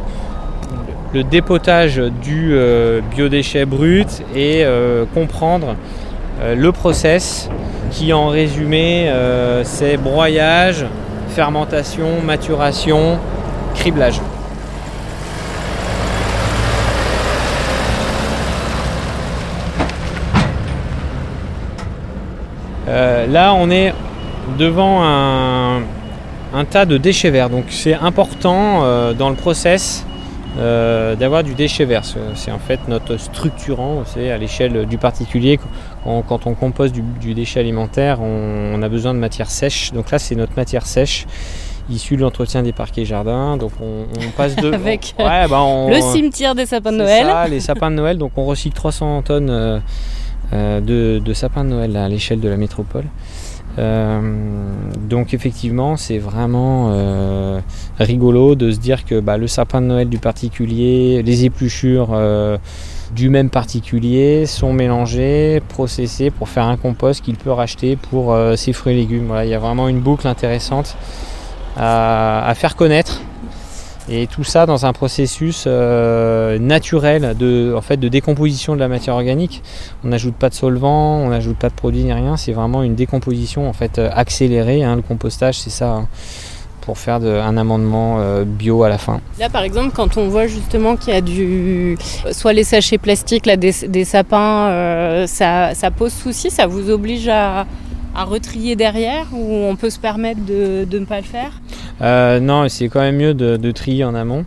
dépotage 1.30 1.96
du 2.22 2.54
biodéchet 3.14 3.64
brut 3.64 4.22
et 4.34 4.66
comprendre 5.14 5.74
le 6.54 6.70
process 6.72 7.48
qui 7.90 8.12
en 8.12 8.28
résumé 8.28 9.08
euh, 9.08 9.62
c'est 9.64 9.96
broyage, 9.96 10.84
fermentation, 11.28 12.20
maturation, 12.22 13.18
criblage. 13.74 14.20
Euh, 22.88 23.26
là 23.26 23.54
on 23.54 23.70
est 23.70 23.92
devant 24.58 25.02
un, 25.02 25.82
tas 26.70 26.86
de 26.86 26.96
déchets 26.96 27.30
verts, 27.30 27.50
donc 27.50 27.64
c'est 27.68 27.94
important 27.94 28.82
euh, 28.82 29.12
dans 29.12 29.28
le 29.28 29.34
process 29.34 30.06
euh, 30.58 31.16
d'avoir 31.16 31.42
du 31.44 31.54
déchet 31.54 31.84
vert. 31.84 32.02
C'est 32.34 32.50
en 32.50 32.58
fait 32.58 32.80
notre 32.88 33.16
structurant, 33.18 34.04
c'est 34.06 34.30
à 34.30 34.38
l'échelle 34.38 34.86
du 34.86 34.98
particulier. 34.98 35.58
Quand, 36.04 36.46
on 36.46 36.54
compose 36.54 36.92
du, 36.92 37.34
déchet 37.34 37.60
alimentaire, 37.60 38.20
on, 38.22 38.80
a 38.80 38.88
besoin 38.88 39.12
de 39.12 39.18
matière 39.18 39.50
sèche. 39.50 39.92
Donc 39.92 40.12
là, 40.12 40.20
c'est 40.20 40.36
notre 40.36 40.54
matière 40.56 40.86
sèche 40.86 41.26
issue 41.90 42.16
de 42.16 42.22
l'entretien 42.22 42.62
des 42.62 42.72
parquets 42.72 43.04
jardins. 43.04 43.56
Donc 43.56 43.72
on, 43.82 44.06
passe 44.36 44.56
de 44.56 44.72
avec 44.72 45.14
bah, 45.18 45.46
le 45.48 46.00
cimetière 46.00 46.54
des 46.54 46.64
sapins 46.64 46.92
de 46.92 46.98
Noël. 46.98 47.50
les 47.50 47.60
sapins 47.60 47.90
de 47.90 47.96
Noël. 47.96 48.16
Donc 48.16 48.32
on 48.36 48.46
recycle 48.46 48.76
300 48.76 49.22
tonnes 49.22 49.82
de, 50.52 51.18
de, 51.18 51.32
sapins 51.32 51.64
de 51.64 51.70
Noël 51.70 51.96
à 51.96 52.08
l'échelle 52.08 52.40
de 52.40 52.48
la 52.48 52.56
métropole. 52.56 53.04
Euh, 53.78 54.20
donc 55.08 55.34
effectivement, 55.34 55.96
c'est 55.96 56.18
vraiment 56.18 56.88
euh, 56.90 57.60
rigolo 57.98 58.54
de 58.54 58.70
se 58.70 58.78
dire 58.78 59.04
que 59.04 59.20
bah, 59.20 59.36
le 59.36 59.46
sapin 59.46 59.80
de 59.80 59.86
Noël 59.86 60.08
du 60.08 60.18
particulier, 60.18 61.22
les 61.22 61.44
épluchures 61.44 62.10
euh, 62.12 62.56
du 63.14 63.28
même 63.28 63.50
particulier 63.50 64.46
sont 64.46 64.72
mélangées, 64.72 65.62
processées 65.68 66.30
pour 66.30 66.48
faire 66.48 66.64
un 66.64 66.76
compost 66.76 67.22
qu'il 67.22 67.36
peut 67.36 67.52
racheter 67.52 67.96
pour 67.96 68.36
ses 68.56 68.72
fruits 68.72 68.94
et 68.94 68.96
légumes. 68.96 69.26
Voilà, 69.28 69.44
il 69.44 69.50
y 69.50 69.54
a 69.54 69.60
vraiment 69.60 69.88
une 69.88 70.00
boucle 70.00 70.26
intéressante 70.26 70.96
à 71.76 72.52
faire 72.56 72.74
connaître 72.74 73.20
et 74.08 74.26
tout 74.26 74.44
ça 74.44 74.66
dans 74.66 74.86
un 74.86 74.92
processus 74.92 75.64
euh, 75.66 76.58
naturel 76.58 77.36
de, 77.36 77.74
en 77.76 77.80
fait, 77.80 77.96
de 77.96 78.08
décomposition 78.08 78.74
de 78.74 78.80
la 78.80 78.88
matière 78.88 79.14
organique. 79.14 79.62
On 80.04 80.08
n'ajoute 80.08 80.36
pas 80.36 80.48
de 80.48 80.54
solvant, 80.54 81.16
on 81.18 81.28
n'ajoute 81.28 81.56
pas 81.56 81.68
de 81.68 81.74
produits 81.74 82.04
ni 82.04 82.12
rien. 82.12 82.36
C'est 82.36 82.52
vraiment 82.52 82.82
une 82.82 82.94
décomposition 82.94 83.68
en 83.68 83.72
fait 83.72 83.98
euh, 83.98 84.08
accélérée. 84.12 84.84
Hein. 84.84 84.96
Le 84.96 85.02
compostage, 85.02 85.58
c'est 85.58 85.70
ça. 85.70 85.90
Hein, 85.90 86.08
pour 86.82 86.98
faire 86.98 87.16
un 87.16 87.56
amendement 87.56 88.18
euh, 88.20 88.44
bio 88.44 88.84
à 88.84 88.88
la 88.88 88.96
fin. 88.96 89.20
Là, 89.40 89.48
par 89.48 89.64
exemple, 89.64 89.90
quand 89.92 90.18
on 90.18 90.28
voit 90.28 90.46
justement 90.46 90.94
qu'il 90.94 91.12
y 91.12 91.16
a 91.16 91.20
du, 91.20 91.98
soit 92.30 92.52
les 92.52 92.62
sachets 92.62 92.96
plastiques, 92.96 93.44
là, 93.44 93.56
des, 93.56 93.72
sapins, 94.04 95.26
ça, 95.26 95.90
pose 95.96 96.12
souci, 96.12 96.48
ça 96.48 96.68
vous 96.68 96.88
oblige 96.88 97.26
à, 97.26 97.66
à 98.16 98.24
retrier 98.24 98.76
derrière 98.76 99.26
ou 99.32 99.64
on 99.64 99.76
peut 99.76 99.90
se 99.90 99.98
permettre 99.98 100.44
de, 100.44 100.84
de 100.84 100.98
ne 100.98 101.04
pas 101.04 101.18
le 101.18 101.26
faire? 101.26 101.52
Euh, 102.00 102.40
non, 102.40 102.68
c'est 102.68 102.88
quand 102.88 103.00
même 103.00 103.16
mieux 103.16 103.34
de, 103.34 103.70
trier 103.72 104.04
en 104.04 104.14
amont. 104.14 104.44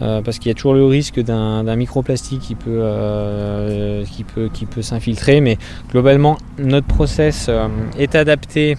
Euh, 0.00 0.22
parce 0.22 0.38
qu'il 0.38 0.48
y 0.48 0.52
a 0.52 0.54
toujours 0.54 0.74
le 0.74 0.86
risque 0.86 1.18
d'un 1.18 1.74
microplastique 1.74 2.40
qui 2.40 2.54
peut, 2.54 2.70
euh, 2.70 4.04
qui 4.04 4.22
peut, 4.22 4.48
qui 4.52 4.64
peut 4.64 4.82
s'infiltrer. 4.82 5.40
Mais 5.40 5.58
globalement, 5.90 6.38
notre 6.58 6.86
process 6.86 7.50
est 7.98 8.14
adapté 8.14 8.76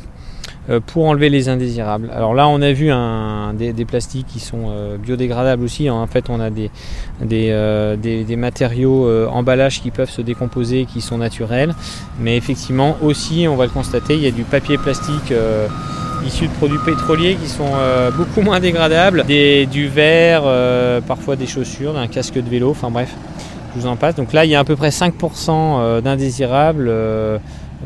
pour 0.85 1.05
enlever 1.05 1.29
les 1.29 1.49
indésirables. 1.49 2.11
Alors 2.13 2.35
là, 2.35 2.47
on 2.47 2.61
a 2.61 2.71
vu 2.71 2.91
des, 3.53 3.85
plastiques 3.85 4.27
qui 4.27 4.39
sont 4.39 4.97
biodégradables 5.01 5.63
aussi. 5.63 5.89
En 5.89 6.05
fait, 6.05 6.29
on 6.29 6.39
a 6.39 6.49
des, 6.51 6.69
des, 7.21 8.35
matériaux 8.35 9.09
emballages 9.29 9.81
qui 9.81 9.89
peuvent 9.89 10.09
se 10.09 10.21
décomposer, 10.21 10.85
qui 10.85 11.01
sont 11.01 11.17
naturels. 11.17 11.73
Mais 12.19 12.37
effectivement, 12.37 12.97
aussi, 13.01 13.47
on 13.49 13.55
va 13.55 13.65
le 13.65 13.71
constater, 13.71 14.13
il 14.15 14.21
y 14.21 14.27
a 14.27 14.31
du 14.31 14.43
papier 14.43 14.77
plastique 14.77 15.33
issus 16.25 16.47
de 16.47 16.53
produits 16.53 16.79
pétroliers 16.85 17.35
qui 17.35 17.47
sont 17.47 17.71
euh, 17.73 18.11
beaucoup 18.11 18.41
moins 18.49 18.59
dégradables, 18.59 19.25
du 19.25 19.87
verre, 19.87 20.43
euh, 20.45 21.01
parfois 21.01 21.35
des 21.35 21.47
chaussures, 21.47 21.97
un 21.97 22.07
casque 22.07 22.35
de 22.35 22.49
vélo, 22.49 22.71
enfin 22.71 22.89
bref, 22.91 23.13
je 23.75 23.81
vous 23.81 23.87
en 23.87 23.95
passe. 23.95 24.15
Donc 24.15 24.33
là, 24.33 24.45
il 24.45 24.51
y 24.51 24.55
a 24.55 24.59
à 24.59 24.63
peu 24.63 24.75
près 24.75 24.89
5% 24.89 25.49
euh, 25.49 26.01
d'indésirables 26.01 26.91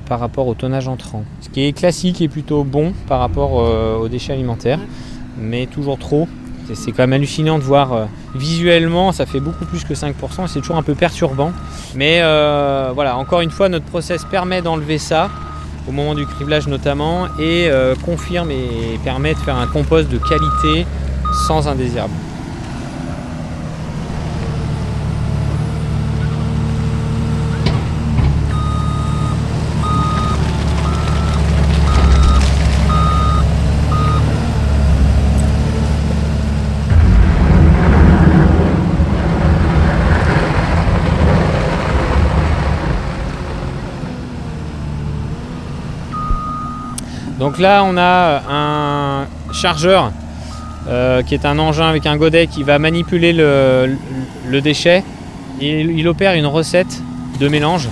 par 0.07 0.19
rapport 0.19 0.47
au 0.47 0.53
tonnage 0.53 0.87
entrant. 0.87 1.23
Ce 1.41 1.49
qui 1.49 1.65
est 1.65 1.73
classique 1.73 2.21
et 2.21 2.27
plutôt 2.27 2.63
bon 2.63 2.93
par 3.07 3.19
rapport 3.19 3.53
aux 3.53 4.07
déchets 4.07 4.33
alimentaires, 4.33 4.79
mais 5.37 5.65
toujours 5.67 5.97
trop. 5.97 6.27
C'est 6.73 6.91
quand 6.91 7.03
même 7.03 7.13
hallucinant 7.13 7.57
de 7.57 7.63
voir 7.63 8.07
visuellement, 8.35 9.11
ça 9.11 9.25
fait 9.25 9.41
beaucoup 9.41 9.65
plus 9.65 9.83
que 9.83 9.93
5%, 9.93 10.47
c'est 10.47 10.59
toujours 10.61 10.77
un 10.77 10.83
peu 10.83 10.95
perturbant. 10.95 11.51
Mais 11.95 12.21
voilà, 12.93 13.17
encore 13.17 13.41
une 13.41 13.51
fois, 13.51 13.69
notre 13.69 13.85
process 13.85 14.25
permet 14.25 14.61
d'enlever 14.61 14.97
ça 14.97 15.29
au 15.87 15.91
moment 15.91 16.15
du 16.15 16.25
criblage 16.25 16.67
notamment, 16.67 17.27
et 17.39 17.67
euh, 17.67 17.95
confirme 17.95 18.51
et 18.51 18.99
permet 19.03 19.33
de 19.33 19.39
faire 19.39 19.57
un 19.57 19.67
compost 19.67 20.09
de 20.09 20.17
qualité 20.17 20.85
sans 21.47 21.67
indésirable. 21.67 22.13
Donc 47.53 47.61
là, 47.61 47.83
on 47.85 47.97
a 47.97 48.41
un 48.49 49.27
chargeur 49.53 50.11
euh, 50.87 51.21
qui 51.21 51.35
est 51.35 51.45
un 51.45 51.59
engin 51.59 51.87
avec 51.87 52.07
un 52.07 52.17
godet 52.17 52.47
qui 52.47 52.63
va 52.63 52.79
manipuler 52.79 53.31
le, 53.31 54.59
déchet. 54.59 55.03
Et 55.61 55.81
il 55.81 56.07
opère 56.07 56.33
une 56.33 56.47
recette 56.47 57.03
de 57.39 57.47
mélange 57.47 57.89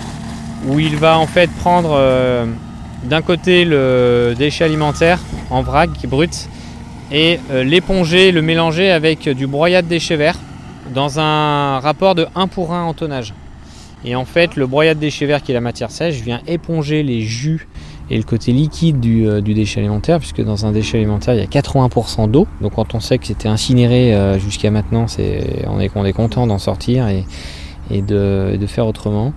où 0.68 0.80
il 0.80 0.96
va 0.96 1.20
en 1.20 1.28
fait 1.28 1.48
prendre 1.60 1.92
euh, 1.94 2.48
d'un 3.04 3.22
côté 3.22 3.64
le 3.64 4.34
déchet 4.36 4.64
alimentaire 4.64 5.20
en 5.52 5.62
vrac 5.62 5.92
brut 6.08 6.50
et 7.12 7.40
l'éponger, 7.52 8.32
le 8.32 8.42
mélanger 8.42 8.90
avec 8.90 9.30
du 9.30 9.46
broyat 9.46 9.84
de 9.84 9.88
déchets 9.88 10.16
verts 10.16 10.40
dans 10.92 11.20
un 11.20 11.80
rapport 11.82 12.16
de 12.16 12.26
1 12.34 12.48
pour 12.48 12.74
1 12.74 12.82
en 12.82 12.96
tonnage. 12.96 13.36
Et 14.06 14.16
en 14.16 14.26
fait, 14.26 14.56
le 14.56 14.66
broyat 14.66 14.96
de 14.96 15.00
déchets 15.00 15.28
verts 15.28 15.44
qui 15.44 15.52
est 15.52 15.54
la 15.54 15.62
matière 15.62 15.92
sèche 15.92 16.16
vient 16.16 16.42
éponger 16.48 17.04
les 17.04 17.22
jus 17.22 17.68
et 18.10 18.18
le 18.18 18.24
côté 18.24 18.52
liquide 18.52 19.00
du, 19.00 19.28
euh, 19.28 19.42
déchet 19.42 19.80
alimentaire, 19.80 20.20
puisque 20.20 20.44
dans 20.44 20.66
un 20.66 20.72
déchet 20.72 20.98
alimentaire, 20.98 21.34
il 21.34 21.40
y 21.40 21.44
a 21.44 21.46
80% 21.46 22.30
d'eau. 22.30 22.48
Donc 22.62 22.76
quand 22.76 22.96
on 22.96 23.00
sait 23.00 23.18
que 23.18 23.26
c'était 23.26 23.48
incinéré 23.48 24.14
euh, 24.14 24.40
jusqu'à 24.40 24.72
maintenant, 24.72 25.06
on, 25.68 25.80
est, 25.80 25.92
on 25.96 26.06
est 26.06 26.14
content 26.14 26.48
d'en 26.48 26.60
sortir 26.60 27.08
et, 27.08 27.26
de, 28.02 28.58
faire 28.68 28.88
autrement. 28.88 29.34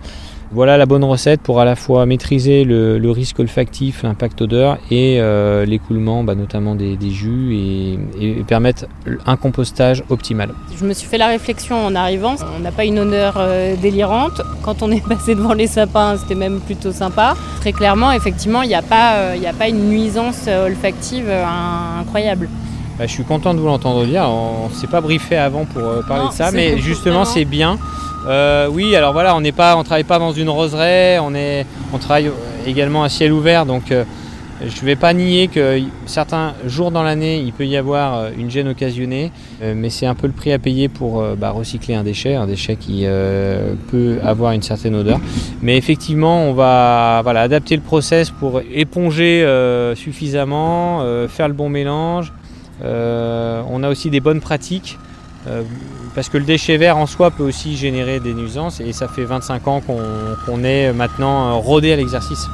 Voilà 0.55 0.77
la 0.77 0.87
bonne 0.87 1.03
recette 1.03 1.41
pour 1.41 1.61
à 1.61 1.65
la 1.65 1.75
fois 1.75 2.07
maîtriser 2.07 2.63
le, 2.63 3.11
risque 3.11 3.41
olfactif, 3.41 4.05
l'impact 4.05 4.41
odeur 4.41 4.79
et 4.89 5.17
euh, 5.19 5.65
l'écoulement 5.65 6.23
bah, 6.23 6.37
notamment 6.37 6.77
des, 6.77 6.97
jus 7.11 7.57
et, 7.57 8.45
permettre 8.47 8.87
un 9.27 9.37
compostage 9.37 10.05
optimal. 10.11 10.55
Je 10.79 10.85
me 10.85 10.93
suis 10.93 11.09
fait 11.09 11.19
la 11.19 11.27
réflexion 11.27 11.85
en 11.85 11.97
arrivant, 11.97 12.37
on 12.57 12.61
n'a 12.61 12.71
pas 12.71 12.85
une 12.85 13.01
odeur 13.01 13.35
euh, 13.37 13.75
délirante. 13.75 14.43
Quand 14.63 14.81
on 14.85 14.93
est 14.93 15.05
passé 15.09 15.35
devant 15.35 15.55
les 15.55 15.67
sapins, 15.67 16.17
c'était 16.19 16.37
même 16.37 16.61
plutôt 16.61 16.93
sympa. 16.93 17.35
Très 17.61 17.73
clairement, 17.73 18.13
effectivement, 18.13 18.63
il 18.63 18.69
n'y 18.69 18.77
a, 18.77 18.83
pas, 18.83 19.17
euh, 19.17 19.45
a 19.45 19.53
pas 19.55 19.67
une 19.67 19.89
nuisance 19.89 20.47
olfactive 20.47 21.29
incroyable. 21.99 22.49
Bah, 22.97 23.09
je 23.09 23.13
suis 23.13 23.25
content 23.25 23.55
de 23.55 23.59
vous 23.59 23.67
l'entendre 23.67 24.05
dire. 24.05 24.23
On 24.29 24.69
ne 24.69 24.75
s'est 24.75 24.87
pas 24.87 25.01
briefé 25.01 25.37
avant 25.37 25.65
pour 25.65 25.83
parler 26.07 26.29
de 26.29 26.33
ça, 26.33 26.53
mais 26.53 26.79
justement, 26.79 27.25
c'est 27.25 27.45
bien 27.45 27.77
euh, 28.27 28.69
oui, 28.71 28.97
alors 28.97 29.13
voilà, 29.13 29.37
on 29.37 29.43
on 29.43 29.85
travaille 29.85 30.05
pas 30.05 30.19
dans 30.19 30.33
une 30.33 30.49
roseraie, 30.49 31.19
on 31.19 31.35
est, 31.35 31.67
on 31.93 31.99
travaille 31.99 32.31
également 32.67 33.03
à 33.03 33.09
ciel 33.09 33.33
ouvert, 33.33 33.67
donc 33.67 33.93
euh, 33.93 34.05
je 34.61 34.81
ne 34.81 34.87
vais 34.87 34.97
pas 34.97 35.13
nier 35.13 35.49
que 35.49 35.83
certains 36.07 36.55
jours 36.67 36.91
dans 36.91 37.03
l'année, 37.03 37.39
il 37.39 37.53
peut 37.53 37.67
y 37.67 37.77
avoir 37.77 38.17
euh, 38.17 38.31
une 38.39 38.51
gêne 38.51 38.69
occasionnée, 38.69 39.31
mais 39.75 39.91
c'est 39.91 40.07
un 40.07 40.15
peu 40.15 40.27
le 40.27 40.33
prix 40.33 40.53
à 40.53 40.59
payer 40.59 40.89
pour 40.89 41.23
bah, 41.37 41.51
recycler 41.51 41.95
un 41.95 42.03
déchet, 42.03 42.35
un 42.35 42.47
déchet 42.47 42.77
qui 42.77 43.07
peut 43.91 44.19
avoir 44.23 44.53
une 44.53 44.63
certaine 44.63 44.95
odeur. 44.95 45.21
Mais 45.63 45.77
effectivement, 45.77 46.45
on 46.45 46.53
va 46.53 47.21
voilà, 47.23 47.43
adapter 47.43 47.77
le 47.77 47.83
process 47.83 48.31
pour 48.31 48.61
éponger 48.73 49.47
suffisamment, 49.97 51.03
faire 51.29 51.49
le 51.49 51.55
bon 51.55 51.69
mélange. 51.69 52.33
on 52.83 53.83
a 53.83 53.89
aussi 53.89 54.11
des 54.11 54.21
bonnes 54.21 54.41
pratiques 54.41 54.99
parce 56.15 56.29
que 56.29 56.39
le 56.39 56.45
déchet 56.45 56.77
vert 56.77 56.97
en 56.97 57.07
soi 57.07 57.31
peut 57.31 57.43
aussi 57.43 57.77
générer 57.77 58.21
des 58.21 58.35
nuisances 58.35 58.81
et 58.81 58.93
ça 58.93 59.09
fait 59.09 59.25
25 59.25 59.69
ans 59.69 59.81
qu'on 59.81 60.65
est 60.65 60.93
maintenant 60.93 61.61
rodé 61.61 61.93
à 61.93 61.97
l'exercice. 61.97 62.49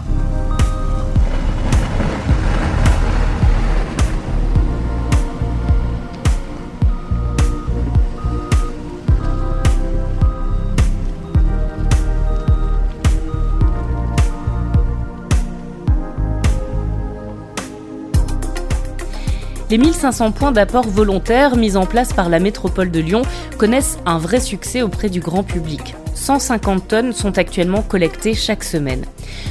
Les 19.70 19.78
1500 19.78 20.32
points 20.32 20.50
d'apport 20.50 20.88
volontaires 20.88 21.54
mis 21.54 21.76
en 21.76 21.86
place 21.86 22.12
par 22.12 22.28
la 22.28 22.40
métropole 22.40 22.90
de 22.90 22.98
Lyon 22.98 23.22
connaissent 23.56 23.98
un 24.04 24.18
vrai 24.18 24.40
succès 24.40 24.82
auprès 24.82 25.08
du 25.08 25.20
grand 25.20 25.44
public. 25.44 25.94
150 26.16 26.88
tonnes 26.88 27.12
sont 27.12 27.38
actuellement 27.38 27.82
collectées 27.82 28.34
chaque 28.34 28.64
semaine. 28.64 29.04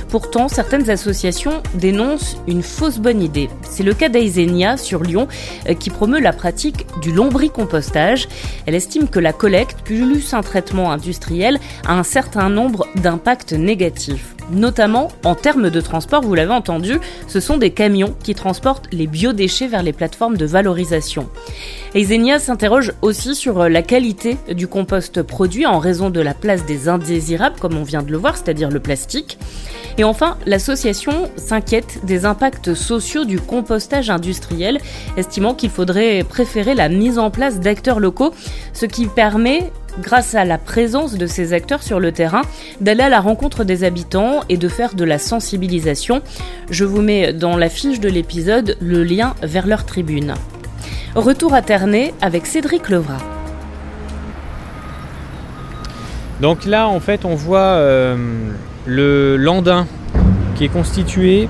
Pourtant, 0.10 0.50
certaines 0.50 0.90
associations 0.90 1.64
dénoncent 1.76 2.36
une 2.50 2.64
fausse 2.64 3.00
bonne 3.00 3.22
idée. 3.22 3.50
C'est 3.64 3.84
le 3.84 3.94
cas 3.94 4.10
d'Aisenia 4.10 4.76
sur 4.76 5.04
Lyon 5.04 5.30
euh, 5.70 5.74
qui 5.74 5.90
promeut 5.90 6.20
la 6.20 6.34
pratique 6.34 6.86
du 7.02 7.14
lombricompostage. 7.14 8.28
Elle 8.66 8.76
estime 8.76 9.08
que 9.08 9.20
la 9.20 9.32
collecte, 9.32 9.84
plus 9.86 10.34
un 10.34 10.42
traitement 10.42 10.92
industriel, 10.92 11.60
a 11.88 11.94
un 11.94 12.04
certain 12.04 12.50
nombre 12.50 12.88
d'impacts 12.96 13.54
négatifs 13.54 14.36
notamment 14.52 15.10
en 15.24 15.36
termes 15.36 15.70
de 15.70 15.82
transport, 15.82 16.22
vous 16.22 16.36
l'avez 16.36 16.54
entendu, 16.54 17.00
ce 17.28 17.40
sont 17.40 17.58
des 17.58 17.72
camions 17.72 18.16
qui 18.24 18.36
transportent 18.36 18.88
les 18.92 19.08
biodéchets 19.08 19.68
vers 19.68 19.84
les 19.84 19.94
plateformes 19.94 20.38
de 20.38 20.46
valorisation. 20.46 21.30
Eisenia 21.96 22.40
s'interroge 22.40 22.94
aussi 23.02 23.36
sur 23.36 23.68
la 23.68 23.82
qualité 23.82 24.38
du 24.52 24.68
compost 24.68 25.22
produit 25.24 25.66
en 25.66 25.80
raison 25.80 26.10
de 26.10 26.20
la 26.20 26.34
place 26.34 26.66
des 26.66 26.88
indésirables, 26.88 27.60
comme 27.60 27.78
on 27.78 27.84
vient 27.84 28.04
de 28.04 28.12
le 28.12 28.18
voir, 28.18 28.38
c'est-à-dire 28.38 28.70
le 28.70 28.80
plastique. 28.80 29.38
Et 29.98 30.04
enfin, 30.04 30.38
l'association 30.46 31.30
s'inquiète 31.36 32.00
des 32.06 32.26
impacts 32.26 32.74
sociaux 32.74 33.26
du 33.26 33.40
compostage 33.40 34.10
industriel, 34.10 34.80
estimant 35.18 35.54
qu'il 35.54 35.70
faudrait 35.70 36.24
préférer 36.24 36.76
la 36.76 36.90
mise 36.90 37.20
en 37.20 37.32
place 37.32 37.60
d'acteurs 37.60 38.00
locaux, 38.00 38.34
ce 38.74 38.86
qui 38.86 39.08
permet 39.08 39.72
grâce 40.02 40.36
à 40.36 40.46
la 40.46 40.58
présence 40.58 41.16
de 41.16 41.28
ces 41.28 41.54
acteurs 41.54 41.84
sur 41.84 42.00
le 42.00 42.12
terrain, 42.12 42.42
d'aller 42.82 43.04
à 43.04 43.10
la 43.10 43.20
rencontre 43.20 43.64
des 43.64 43.84
habitants 43.84 44.42
et 44.50 44.58
de 44.58 44.68
faire 44.68 44.94
de 44.94 45.04
la 45.04 45.20
sensibilisation. 45.20 46.22
Je 46.70 46.86
vous 46.86 47.02
mets 47.02 47.34
dans 47.34 47.58
la 47.58 47.70
fiche 47.70 48.00
de 48.00 48.10
l'épisode 48.10 48.78
le 48.82 49.04
lien 49.04 49.36
vers 49.42 49.68
leur 49.68 49.86
tribune. 49.86 50.34
Retour 51.16 51.54
à 51.54 51.62
Ternay 51.62 52.14
avec 52.22 52.46
Cédric 52.46 52.90
Levra. 52.90 53.18
Donc 56.42 56.66
là, 56.66 56.88
en 56.88 57.00
fait, 57.00 57.26
on 57.26 57.36
voit 57.36 57.60
euh, 57.60 58.16
le 58.86 59.36
landin 59.36 59.88
qui 60.56 60.66
est 60.66 60.70
constitué 60.70 61.50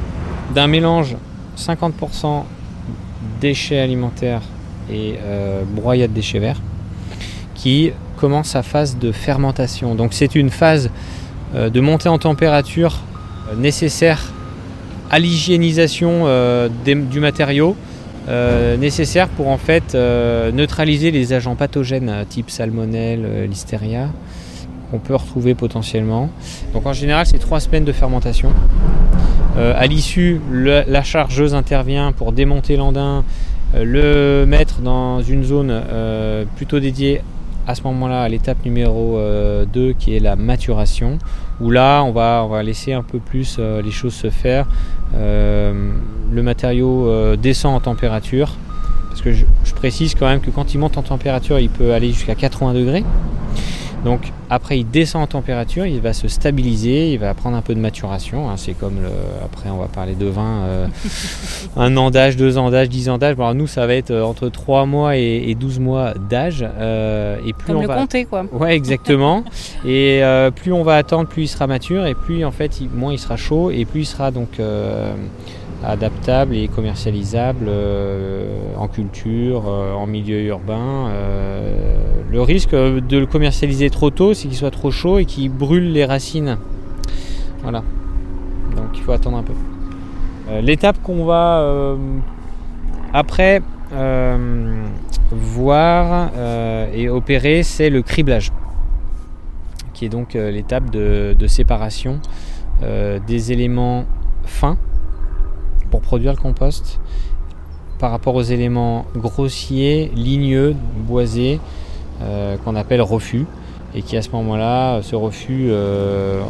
d'un 0.56 0.68
mélange 0.68 1.16
50% 1.58 2.44
déchets 3.40 3.80
alimentaires 3.80 4.42
et 4.92 5.16
euh, 5.22 5.64
broyat 5.66 6.08
de 6.08 6.14
déchets 6.14 6.40
verts 6.40 6.62
qui 7.54 7.92
commence 8.20 8.50
sa 8.50 8.64
phase 8.64 8.98
de 8.98 9.12
fermentation. 9.12 9.96
Donc 9.96 10.14
c'est 10.14 10.36
une 10.36 10.50
phase 10.50 10.92
euh, 11.56 11.70
de 11.70 11.80
montée 11.80 12.10
en 12.10 12.20
température 12.20 13.00
euh, 13.50 13.56
nécessaire 13.56 14.34
à 15.10 15.18
l'hygiénisation 15.18 16.24
euh, 16.26 16.70
du 16.86 17.20
matériau, 17.20 17.76
nécessaire 18.80 19.28
pour 19.28 19.48
en 19.48 19.58
fait 19.58 19.96
neutraliser 19.96 21.10
les 21.10 21.34
agents 21.34 21.56
pathogènes 21.56 22.14
type 22.30 22.52
salmonelle, 22.52 23.48
listeria 23.50 24.10
qu'on 24.92 25.00
peut 25.00 25.16
retrouver 25.16 25.56
potentiellement. 25.56 26.30
Donc 26.74 26.86
en 26.86 26.94
général 26.94 27.26
c'est 27.26 27.40
trois 27.40 27.60
semaines 27.60 27.86
de 27.86 27.92
fermentation. 27.92 28.52
à 29.58 29.88
l'issue, 29.88 30.40
la 30.52 31.02
chargeuse 31.02 31.56
intervient 31.56 32.12
pour 32.12 32.32
démonter 32.32 32.78
l'andin, 32.78 33.24
le 33.74 34.46
mettre 34.46 34.82
dans 34.82 35.24
une 35.24 35.44
zone 35.44 35.82
plutôt 36.56 36.80
dédiée 36.80 37.24
à 37.70 37.76
ce 37.76 37.84
moment-là 37.84 38.24
à 38.24 38.30
l'étape 38.30 38.66
numéro 38.66 39.14
2 39.14 39.20
euh, 39.20 39.94
qui 39.94 40.16
est 40.16 40.20
la 40.20 40.36
maturation, 40.36 41.20
où 41.62 41.70
là 41.70 42.02
on 42.02 42.12
va, 42.12 42.42
on 42.44 42.48
va 42.48 42.64
laisser 42.64 42.94
un 42.94 43.04
peu 43.04 43.20
plus 43.20 43.58
euh, 43.60 43.84
les 43.84 43.92
choses 43.92 44.16
se 44.16 44.32
faire. 44.32 44.66
Euh, 45.14 45.92
le 46.32 46.44
matériau 46.44 47.36
descend 47.36 47.76
en 47.76 47.80
température, 47.80 48.56
parce 49.10 49.22
que 49.22 49.34
je, 49.34 49.46
je, 49.64 49.74
précise 49.76 50.16
quand 50.16 50.28
même 50.28 50.42
que 50.42 50.50
quand 50.50 50.74
il 50.74 50.80
monte 50.80 50.98
en 50.98 51.04
température, 51.04 51.60
il 51.60 51.70
peut 51.70 51.94
aller 51.94 52.12
jusqu'à 52.12 52.34
80 52.34 52.74
degrés. 52.74 53.04
Donc 54.06 54.32
après 54.50 54.80
il 54.80 54.90
descend 54.90 55.24
en 55.24 55.28
température, 55.28 55.86
il 55.86 56.00
va 56.00 56.14
se 56.14 56.28
stabiliser, 56.28 57.12
il 57.12 57.20
va 57.20 57.34
prendre 57.34 57.58
un 57.58 57.62
peu 57.62 57.76
de 57.76 57.80
maturation. 57.80 58.50
Hein. 58.50 58.56
c'est 58.58 58.74
comme 58.74 59.02
le, 59.02 59.10
après 59.44 59.70
on 59.70 59.78
va 59.78 59.88
parler 59.88 60.16
de 60.16 60.26
vin, 60.26 60.64
euh, 60.64 60.88
un 61.76 61.96
an 61.98 62.10
d'âge, 62.10 62.38
deux 62.38 62.58
ans 62.58 62.70
d'âge, 62.70 62.90
dix 62.90 63.10
ans 63.10 63.18
d'âge. 63.18 63.36
Bon, 63.36 63.54
nous 63.54 63.68
ça 63.68 63.86
va 63.86 63.96
être 63.96 64.12
euh, 64.12 64.24
entre 64.24 64.50
trois 64.50 64.86
mois 64.86 65.18
et, 65.18 65.56
12 65.60 65.80
mois 65.80 66.14
d'âge. 66.14 66.66
Euh, 66.80 67.38
et 67.46 67.54
plus 67.54 67.68
comme 67.68 67.78
on 67.78 67.82
le 67.82 67.88
va... 67.88 67.96
compter 67.98 68.26
quoi. 68.26 68.46
Ouais 68.54 68.76
exactement. 68.76 69.44
et 69.86 70.22
plus 70.56 70.72
on 70.72 70.84
va 70.84 70.96
attendre, 70.96 71.28
plus 71.28 71.44
il 71.44 71.48
sera 71.48 71.68
mature 71.68 72.06
et 72.06 72.16
plus 72.16 72.46
en 72.46 72.52
fait 72.52 72.80
moins 72.94 73.12
il 73.12 73.20
sera 73.20 73.36
chaud 73.36 73.72
et 73.72 73.86
plus 73.86 74.02
il 74.02 74.06
sera 74.06 74.32
donc 74.32 74.60
adaptable 75.84 76.56
et 76.56 76.68
commercialisable 76.68 77.66
euh, 77.68 78.76
en 78.78 78.88
culture, 78.88 79.64
euh, 79.68 79.94
en 79.94 80.08
milieu 80.08 80.42
urbain. 80.44 81.08
Euh, 81.10 82.22
le 82.30 82.42
risque 82.42 82.72
de 82.72 83.18
le 83.18 83.26
commercialiser 83.26 83.90
trop 83.90 84.10
tôt, 84.10 84.34
c'est 84.34 84.48
qu'il 84.48 84.58
soit 84.58 84.72
trop 84.72 84.92
chaud 84.92 85.20
et 85.20 85.26
qu'il 85.26 85.50
brûle 85.50 85.92
les 85.92 86.06
racines. 86.06 86.58
Voilà. 87.64 87.84
Donc 88.76 88.90
il 88.96 89.02
faut 89.02 89.12
attendre 89.12 89.38
un 89.38 89.44
peu. 89.44 89.54
L'étape 90.62 91.02
qu'on 91.04 91.26
va 91.26 91.96
après 93.14 93.62
voir 95.32 96.32
et 96.94 97.08
opérer, 97.10 97.62
c'est 97.62 97.90
le 97.90 98.02
criblage, 98.02 98.52
qui 99.94 100.06
est 100.06 100.10
donc 100.10 100.34
l'étape 100.34 100.90
de, 100.90 101.36
de, 101.38 101.48
séparation 101.48 102.20
des 102.82 103.52
éléments 103.52 104.06
fins 104.44 104.78
pour 105.90 106.02
produire 106.02 106.32
le 106.32 106.38
compost 106.38 107.00
par 108.00 108.12
rapport 108.12 108.36
aux 108.36 108.44
éléments 108.44 109.06
grossiers, 109.16 110.12
ligneux, 110.16 110.76
boisés, 110.98 111.60
euh, 112.22 112.58
qu'on 112.58 112.76
appelle 112.76 113.02
refus. 113.02 113.46
et 113.96 114.04
qui 114.04 114.16
à 114.18 114.22
ce 114.22 114.30
moment-là, 114.34 115.02
ce 115.02 115.16
refus, 115.16 115.72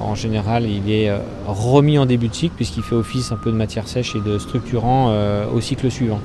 en 0.03 0.13
général, 0.13 0.65
il 0.65 0.91
est 0.91 1.09
remis 1.47 1.97
en 1.97 2.05
début 2.05 2.27
de 2.27 2.33
cycle 2.33 2.53
puisqu'il 2.53 2.83
fait 2.83 2.95
office 2.95 3.31
un 3.31 3.37
peu 3.37 3.49
de 3.49 3.55
matière 3.55 3.87
sèche 3.87 4.13
et 4.13 4.19
de 4.19 4.37
structurant 4.37 5.13
au 5.55 5.61
cycle 5.61 5.89
suivant. 5.89 6.19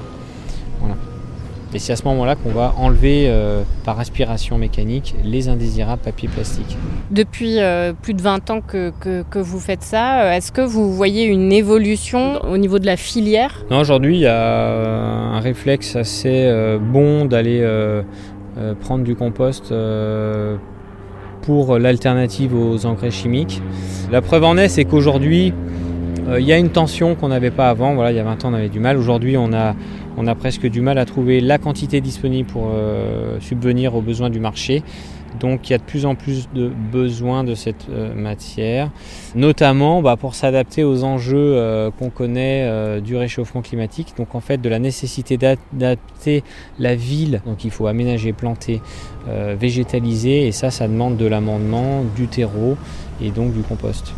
Et 1.74 1.80
c'est 1.80 1.92
à 1.92 1.96
ce 1.96 2.04
moment-là 2.04 2.36
qu'on 2.36 2.50
va 2.50 2.72
enlever 2.78 3.26
euh, 3.26 3.62
par 3.84 3.98
aspiration 3.98 4.58
mécanique 4.58 5.16
les 5.24 5.48
indésirables 5.48 6.02
papiers 6.02 6.28
plastiques. 6.28 6.78
Depuis 7.10 7.58
euh, 7.58 7.92
plus 8.00 8.14
de 8.14 8.22
20 8.22 8.50
ans 8.50 8.60
que, 8.60 8.92
que, 9.00 9.38
vous 9.40 9.58
faites 9.58 9.82
ça, 9.82 10.20
euh, 10.20 10.32
est-ce 10.32 10.52
que 10.52 10.60
vous 10.60 10.94
voyez 10.94 11.24
une 11.24 11.52
évolution 11.52 12.44
au 12.44 12.58
niveau 12.58 12.78
de 12.78 12.86
la 12.86 12.96
filière? 12.96 13.64
Non, 13.72 13.80
aujourd'hui, 13.80 14.16
il 14.18 14.20
y 14.20 14.26
a 14.26 14.68
un 15.34 15.40
réflexe 15.40 15.96
assez 15.96 16.48
bon 16.80 17.24
d'aller 17.24 17.66
prendre 18.80 19.02
du 19.02 19.16
compost 19.16 19.74
pour 21.42 21.78
l'alternative 21.78 22.54
aux 22.54 22.86
engrais 22.86 23.10
chimiques. 23.10 23.60
La 24.12 24.22
preuve 24.22 24.44
en 24.44 24.56
est, 24.56 24.68
c'est 24.68 24.84
qu'aujourd'hui, 24.84 25.52
il 26.26 26.44
y 26.44 26.52
a 26.52 26.58
une 26.58 26.70
tension 26.70 27.14
qu'on 27.14 27.28
n'avait 27.28 27.50
pas 27.50 27.68
avant. 27.70 28.06
Il 28.08 28.16
y 28.16 28.18
a 28.18 28.24
20 28.24 28.44
ans, 28.44 28.50
on 28.50 28.54
avait 28.54 28.68
du 28.68 28.80
mal. 28.80 28.96
Aujourd'hui, 28.96 29.36
on 29.36 29.52
a 29.52 29.74
presque 30.34 30.66
du 30.66 30.80
mal 30.80 30.98
à 30.98 31.04
trouver 31.04 31.40
la 31.40 31.58
quantité 31.58 32.00
disponible 32.00 32.48
pour 32.48 32.70
euh, 32.72 33.38
subvenir 33.40 33.94
aux 33.94 34.02
besoins 34.02 34.30
du 34.30 34.40
marché. 34.40 34.82
Donc 35.40 35.68
il 35.68 35.72
y 35.72 35.74
a 35.74 35.78
de 35.78 35.82
plus 35.82 36.06
en 36.06 36.14
plus 36.14 36.48
de 36.54 36.68
besoins 36.68 37.42
de 37.42 37.56
cette 37.56 37.88
euh, 37.90 38.14
matière, 38.14 38.90
notamment 39.34 40.00
bah, 40.00 40.16
pour 40.16 40.36
s'adapter 40.36 40.84
aux 40.84 41.02
enjeux 41.02 41.56
euh, 41.56 41.90
qu'on 41.90 42.08
connaît 42.08 43.00
du 43.00 43.16
réchauffement 43.16 43.60
climatique. 43.60 44.14
Donc 44.16 44.34
en 44.34 44.40
fait 44.40 44.58
de 44.58 44.68
la 44.68 44.78
nécessité 44.78 45.36
d'adapter 45.36 46.44
la 46.78 46.94
ville. 46.94 47.42
Donc 47.46 47.64
il 47.64 47.70
faut 47.70 47.86
aménager, 47.86 48.32
planter, 48.32 48.80
végétaliser 49.26 50.46
et 50.46 50.52
ça 50.52 50.70
ça 50.70 50.86
demande 50.86 51.16
de 51.16 51.26
l'amendement, 51.26 52.04
du 52.14 52.28
terreau 52.28 52.76
et 53.20 53.30
donc 53.30 53.52
du 53.52 53.62
compost. 53.62 54.14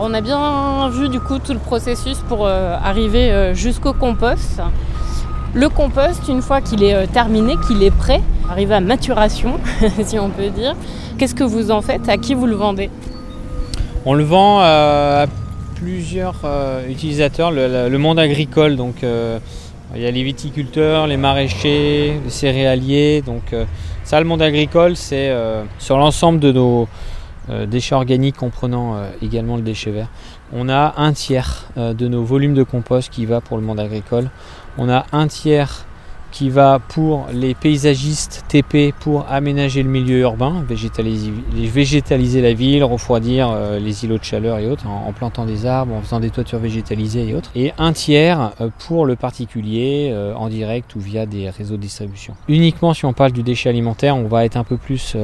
On 0.00 0.14
a 0.14 0.20
bien 0.20 0.88
vu 0.88 1.08
du 1.08 1.20
coup 1.20 1.38
tout 1.38 1.52
le 1.52 1.58
processus 1.58 2.18
pour 2.28 2.46
euh, 2.46 2.76
arriver 2.82 3.30
euh, 3.30 3.54
jusqu'au 3.54 3.92
compost. 3.92 4.60
Le 5.54 5.68
compost, 5.68 6.28
une 6.28 6.40
fois 6.40 6.62
qu'il 6.62 6.82
est 6.82 6.94
euh, 6.94 7.06
terminé, 7.06 7.56
qu'il 7.66 7.82
est 7.82 7.90
prêt, 7.90 8.22
arrive 8.50 8.72
à 8.72 8.80
maturation, 8.80 9.60
si 10.04 10.18
on 10.18 10.30
peut 10.30 10.48
dire, 10.48 10.74
qu'est-ce 11.18 11.34
que 11.34 11.44
vous 11.44 11.70
en 11.70 11.82
faites? 11.82 12.08
À 12.08 12.16
qui 12.16 12.34
vous 12.34 12.46
le 12.46 12.56
vendez? 12.56 12.90
On 14.04 14.14
le 14.14 14.24
vend 14.24 14.60
à 14.60 15.26
plusieurs 15.76 16.40
utilisateurs, 16.88 17.50
le, 17.52 17.96
monde 17.98 18.18
agricole, 18.18 18.74
donc 18.74 19.04
il 19.94 20.00
y 20.00 20.06
a 20.06 20.10
les 20.10 20.22
viticulteurs, 20.24 21.06
les 21.06 21.16
maraîchers, 21.16 22.20
les 22.24 22.30
céréaliers, 22.30 23.22
donc 23.24 23.54
ça 24.02 24.18
le 24.18 24.26
monde 24.26 24.42
agricole 24.42 24.96
c'est 24.96 25.32
sur 25.78 25.98
l'ensemble 25.98 26.40
de 26.40 26.50
nos 26.50 26.88
euh, 27.50 27.66
déchets 27.66 27.94
organiques 27.94 28.36
comprenant 28.36 28.96
euh, 28.96 29.10
également 29.20 29.56
le 29.56 29.62
déchet 29.62 29.90
vert. 29.90 30.08
On 30.52 30.68
a 30.68 30.94
un 30.96 31.12
tiers 31.12 31.66
euh, 31.76 31.92
de 31.92 32.06
nos 32.06 32.22
volumes 32.22 32.54
de 32.54 32.62
compost 32.62 33.10
qui 33.10 33.26
va 33.26 33.40
pour 33.40 33.56
le 33.56 33.64
monde 33.64 33.80
agricole. 33.80 34.30
On 34.78 34.88
a 34.88 35.06
un 35.12 35.26
tiers 35.26 35.86
qui 36.32 36.50
va 36.50 36.80
pour 36.80 37.26
les 37.32 37.54
paysagistes 37.54 38.44
TP 38.48 38.92
pour 38.98 39.26
aménager 39.30 39.82
le 39.82 39.88
milieu 39.88 40.20
urbain, 40.20 40.64
végétaliser, 40.66 42.40
la 42.40 42.54
ville, 42.54 42.82
refroidir 42.82 43.50
euh, 43.50 43.78
les 43.78 44.04
îlots 44.04 44.18
de 44.18 44.24
chaleur 44.24 44.58
et 44.58 44.66
autres, 44.66 44.86
en, 44.88 45.12
plantant 45.12 45.44
des 45.44 45.66
arbres, 45.66 45.94
en 45.94 46.00
faisant 46.00 46.20
des 46.20 46.30
toitures 46.30 46.58
végétalisées 46.58 47.28
et 47.28 47.34
autres. 47.34 47.50
Et 47.54 47.72
un 47.78 47.92
tiers 47.92 48.52
euh, 48.60 48.70
pour 48.86 49.06
le 49.06 49.14
particulier 49.14 50.10
euh, 50.10 50.34
en 50.34 50.48
direct 50.48 50.96
ou 50.96 51.00
via 51.00 51.26
des 51.26 51.50
réseaux 51.50 51.76
de 51.76 51.82
distribution. 51.82 52.34
Uniquement 52.48 52.94
si 52.94 53.04
on 53.04 53.12
parle 53.12 53.32
du 53.32 53.42
déchet 53.42 53.68
alimentaire, 53.68 54.16
on 54.16 54.26
va 54.26 54.44
être 54.44 54.56
un 54.56 54.64
peu 54.64 54.78
plus 54.78 55.16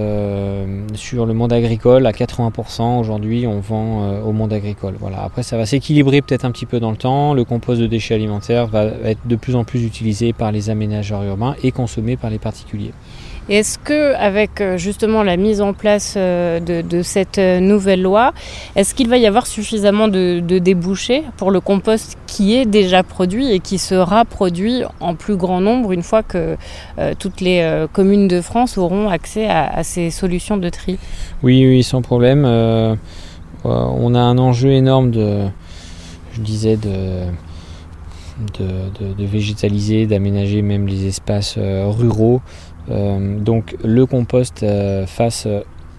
sur 0.95 1.27
le 1.27 1.33
monde 1.33 1.53
agricole. 1.53 2.07
À 2.07 2.13
80% 2.13 3.01
aujourd'hui, 3.01 3.47
on 3.47 3.61
vend 3.61 4.21
au 4.21 4.33
monde 4.33 4.53
agricole. 4.53 4.95
Voilà. 5.01 5.23
Après, 5.23 5.43
ça 5.43 5.57
va 5.57 5.65
s'équilibrer 5.65 6.21
peut-être 6.21 6.45
un 6.45 6.51
petit 6.51 6.67
peu 6.67 6.81
dans 6.81 6.91
le 6.91 6.97
temps. 6.97 7.33
Le 7.33 7.45
compost 7.45 7.81
de 7.81 7.87
déchets 7.87 8.15
alimentaires 8.15 8.67
va 8.67 8.85
être 9.05 9.27
de 9.27 9.37
plus 9.37 9.57
en 9.57 9.65
plus 9.65 9.85
utilisé 9.85 10.33
par 10.33 10.53
les 10.53 10.69
aménagements 10.99 11.25
urbain 11.25 11.55
et 11.63 11.73
consommé 11.73 12.17
par 12.17 12.31
les 12.31 12.39
particuliers. 12.39 12.93
Est-ce 13.49 13.79
que, 13.79 14.15
avec 14.17 14.61
euh, 14.61 14.77
justement 14.77 15.23
la 15.23 15.39
mise 15.39 15.63
en 15.63 15.73
place 15.73 16.15
euh, 16.19 16.61
de, 16.61 17.03
cette 17.03 17.39
euh, 17.39 17.61
nouvelle 17.61 18.03
loi, 18.03 18.35
est-ce 18.77 18.95
qu'il 18.95 19.09
va 19.09 19.17
y 19.17 19.27
avoir 19.27 19.47
suffisamment 19.47 20.09
de, 20.09 20.41
débouchés 20.59 21.23
pour 21.39 21.51
le 21.51 21.61
compost 21.61 22.19
qui 22.27 22.55
est 22.55 22.67
déjà 22.67 23.03
produit 23.03 23.51
et 23.51 23.61
qui 23.61 23.79
sera 23.79 24.27
produit 24.27 24.83
en 25.01 25.15
plus 25.15 25.37
grand 25.37 25.63
nombre 25.63 25.93
une 25.93 26.03
fois 26.03 26.23
que 26.23 26.57
toutes 27.19 27.41
les 27.41 27.87
communes 27.93 28.29
de 28.29 28.41
France 28.41 28.77
auront 28.77 29.09
accès 29.09 29.47
à, 29.49 29.83
ces 29.85 30.11
solutions 30.11 30.57
de 30.57 30.69
tri? 30.69 30.99
Oui, 31.43 31.65
oui, 31.67 31.83
sans 31.83 32.03
problème. 32.03 32.45
on 33.65 34.15
a 34.15 34.21
un 34.21 34.39
enjeu 34.39 34.71
énorme 34.71 35.11
de, 35.11 35.45
je 36.33 36.41
disais, 36.41 36.77
de 36.77 37.23
de, 38.59 39.25
végétaliser, 39.25 40.07
d'aménager 40.07 40.63
même 40.63 40.87
les 40.87 41.07
espaces 41.07 41.57
euh, 41.59 41.87
ruraux. 41.89 42.41
Euh, 42.91 43.39
donc 43.39 43.77
le 43.85 44.07
compost 44.07 44.63
euh, 44.63 45.07
face 45.07 45.47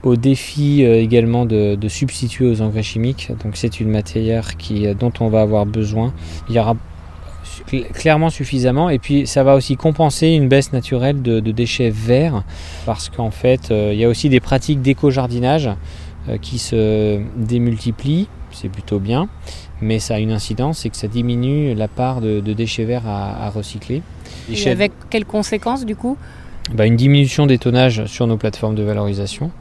au 0.01 0.15
défi 0.15 0.83
également 0.83 1.45
de, 1.45 1.77
substituer 1.87 2.47
aux 2.49 2.61
engrais 2.61 2.83
chimiques. 2.83 3.31
Donc 3.43 3.57
c'est 3.57 3.79
une 3.79 3.89
matière 3.89 4.57
qui, 4.57 4.87
dont 4.95 5.11
on 5.19 5.27
va 5.27 5.41
avoir 5.41 5.65
besoin. 5.65 6.13
Il 6.49 6.55
y 6.55 6.59
aura 6.59 6.75
clairement 7.93 8.29
suffisamment 8.29 8.89
et 8.89 8.97
puis 8.97 9.27
ça 9.27 9.43
va 9.43 9.55
aussi 9.55 9.75
compenser 9.75 10.29
une 10.29 10.47
baisse 10.47 10.71
naturelle 10.71 11.21
de, 11.21 11.39
déchets 11.39 11.89
verts 11.89 12.43
parce 12.85 13.09
qu'en 13.09 13.31
fait 13.31 13.69
il 13.71 13.95
y 13.95 14.05
a 14.05 14.09
aussi 14.09 14.29
des 14.29 14.39
pratiques 14.39 14.81
d'éco-jardinage 14.81 15.69
qui 16.41 16.57
se 16.57 17.19
démultiplient, 17.35 18.27
c'est 18.51 18.69
plutôt 18.69 18.99
bien 18.99 19.27
mais 19.81 19.99
ça 19.99 20.15
a 20.15 20.19
une 20.19 20.31
incidence, 20.31 20.79
c'est 20.79 20.89
que 20.89 20.97
ça 20.97 21.07
diminue 21.07 21.73
la 21.73 21.87
part 21.87 22.21
de, 22.21 22.39
déchets 22.39 22.85
verts 22.85 23.07
à, 23.07 23.49
recycler. 23.49 24.01
Et 24.51 24.69
avec 24.69 24.91
quelles 25.09 25.25
conséquences 25.25 25.85
du 25.85 25.95
coup? 25.95 26.17
Bah, 26.73 26.85
Une 26.85 26.95
diminution 26.95 27.47
des 27.47 27.57
tonnages 27.57 28.05
sur 28.05 28.27
nos 28.27 28.37
plateformes 28.37 28.75
de 28.75 28.83
valorisation, 28.83 29.51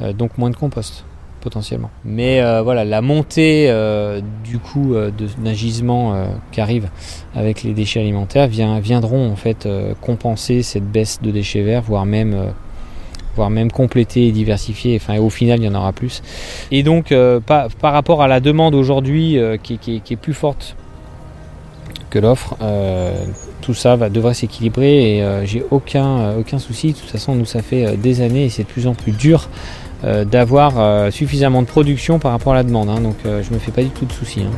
euh, 0.00 0.12
donc 0.12 0.38
moins 0.38 0.50
de 0.50 0.56
compost 0.56 1.04
potentiellement. 1.40 1.90
Mais 2.06 2.40
euh, 2.40 2.62
voilà, 2.62 2.86
la 2.86 3.02
montée 3.02 3.66
euh, 3.68 4.22
du 4.44 4.58
coût 4.58 4.94
d'un 5.38 5.52
gisement 5.52 6.26
qui 6.52 6.62
arrive 6.62 6.88
avec 7.34 7.62
les 7.62 7.74
déchets 7.74 8.00
alimentaires 8.00 8.48
vient, 8.48 8.80
viendront 8.80 9.30
en 9.30 9.36
fait 9.36 9.68
compenser 10.00 10.62
cette 10.62 10.90
baisse 10.90 11.20
de 11.20 11.30
déchets 11.30 11.62
verts, 11.62 11.82
voire 11.82 12.06
même 12.06 12.54
voire 13.34 13.50
même 13.50 13.70
compléter 13.70 14.28
et 14.28 14.32
diversifier. 14.32 14.98
Enfin, 15.00 15.18
au 15.18 15.30
final, 15.30 15.60
il 15.60 15.64
y 15.64 15.68
en 15.68 15.74
aura 15.74 15.92
plus. 15.92 16.22
Et 16.70 16.82
donc, 16.82 17.12
euh, 17.12 17.40
par, 17.40 17.68
rapport 17.82 18.22
à 18.22 18.28
la 18.28 18.40
demande 18.40 18.74
aujourd'hui 18.74 19.38
euh, 19.38 19.56
qui, 19.56 19.78
est 20.10 20.16
plus 20.16 20.34
forte 20.34 20.76
que 22.10 22.18
l'offre, 22.18 22.56
euh, 22.62 23.12
tout 23.60 23.74
ça 23.74 23.96
va, 23.96 24.08
devrait 24.08 24.34
s'équilibrer 24.34 25.18
et 25.18 25.46
j'ai 25.46 25.64
aucun, 25.70 26.36
aucun 26.36 26.58
souci. 26.58 26.92
De 26.92 26.98
toute 26.98 27.10
façon, 27.10 27.34
nous, 27.34 27.46
ça 27.46 27.62
fait 27.62 27.96
des 27.96 28.20
années 28.20 28.44
et 28.44 28.48
c'est 28.50 28.62
de 28.62 28.68
plus 28.68 28.86
en 28.86 28.94
plus 28.94 29.12
dur 29.12 29.48
d'avoir 30.02 31.10
suffisamment 31.10 31.62
de 31.62 31.66
production 31.66 32.18
par 32.18 32.32
rapport 32.32 32.52
à 32.52 32.56
la 32.56 32.62
demande. 32.62 32.90
Hein. 32.90 33.00
donc, 33.00 33.16
je 33.24 33.54
me 33.54 33.58
fais 33.58 33.72
pas 33.72 33.82
du 33.82 33.88
tout 33.88 34.04
de 34.04 34.12
soucis. 34.12 34.42
Hein. 34.42 34.54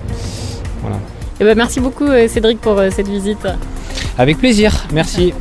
Voilà. 0.83 0.97
Eh 1.39 1.45
ben, 1.45 1.57
merci 1.57 1.79
beaucoup, 1.79 2.09
Cédric, 2.27 2.61
pour 2.61 2.83
cette 2.91 3.09
visite. 3.09 3.47
Avec 4.19 4.39
plaisir. 4.39 4.73
Merci. 4.93 5.33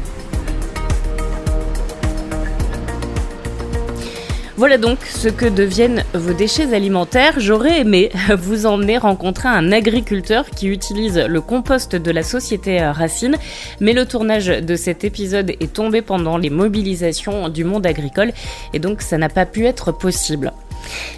Voilà 4.57 4.77
donc 4.77 4.99
ce 5.03 5.27
que 5.27 5.45
deviennent 5.45 6.05
vos 6.13 6.31
déchets 6.31 6.73
alimentaires. 6.73 7.33
J'aurais 7.39 7.81
aimé 7.81 8.09
vous 8.37 8.65
emmener 8.65 8.97
rencontrer 8.97 9.49
un 9.49 9.73
agriculteur 9.73 10.49
qui 10.49 10.67
utilise 10.67 11.17
le 11.17 11.41
compost 11.41 11.97
de 11.97 12.11
la 12.11 12.23
société 12.23 12.79
Racine, 12.79 13.35
mais 13.81 13.91
le 13.91 14.05
tournage 14.05 14.47
de 14.47 14.75
cet 14.77 15.03
épisode 15.03 15.49
est 15.49 15.73
tombé 15.73 16.01
pendant 16.01 16.37
les 16.37 16.49
mobilisations 16.49 17.49
du 17.49 17.65
monde 17.65 17.85
agricole 17.85 18.31
et 18.73 18.79
donc 18.79 19.01
ça 19.01 19.17
n'a 19.17 19.27
pas 19.27 19.45
pu 19.45 19.65
être 19.65 19.91
possible. 19.91 20.53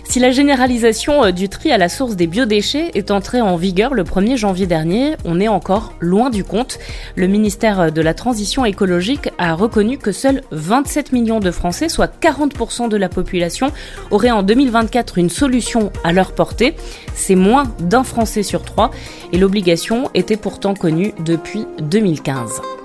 Si 0.03 0.19
la 0.19 0.31
généralisation 0.31 1.25
euh, 1.25 1.31
du 1.31 1.49
tri 1.49 1.71
à 1.71 1.77
la 1.77 1.89
source 1.89 2.15
des 2.15 2.27
biodéchets 2.27 2.91
est 2.95 3.11
entrée 3.11 3.41
en 3.41 3.55
vigueur 3.55 3.93
le 3.93 4.03
1er 4.03 4.37
janvier 4.37 4.65
dernier, 4.65 5.15
on 5.25 5.39
est 5.39 5.47
encore 5.47 5.93
loin 5.99 6.29
du 6.29 6.43
compte. 6.43 6.79
Le 7.15 7.27
ministère 7.27 7.91
de 7.91 8.01
la 8.01 8.13
Transition 8.13 8.65
écologique 8.65 9.29
a 9.37 9.53
reconnu 9.53 9.97
que 9.97 10.11
seuls 10.11 10.41
27 10.51 11.11
millions 11.11 11.39
de 11.39 11.51
Français, 11.51 11.89
soit 11.89 12.11
40% 12.21 12.89
de 12.89 12.97
la 12.97 13.09
population, 13.09 13.71
auraient 14.11 14.31
en 14.31 14.43
2024 14.43 15.17
une 15.17 15.29
solution 15.29 15.91
à 16.03 16.13
leur 16.13 16.33
portée. 16.33 16.75
C'est 17.13 17.35
moins 17.35 17.65
d'un 17.79 18.03
Français 18.03 18.43
sur 18.43 18.63
trois 18.63 18.91
et 19.33 19.37
l'obligation 19.37 20.09
était 20.13 20.37
pourtant 20.37 20.73
connue 20.73 21.13
depuis 21.25 21.65
2015. 21.79 22.76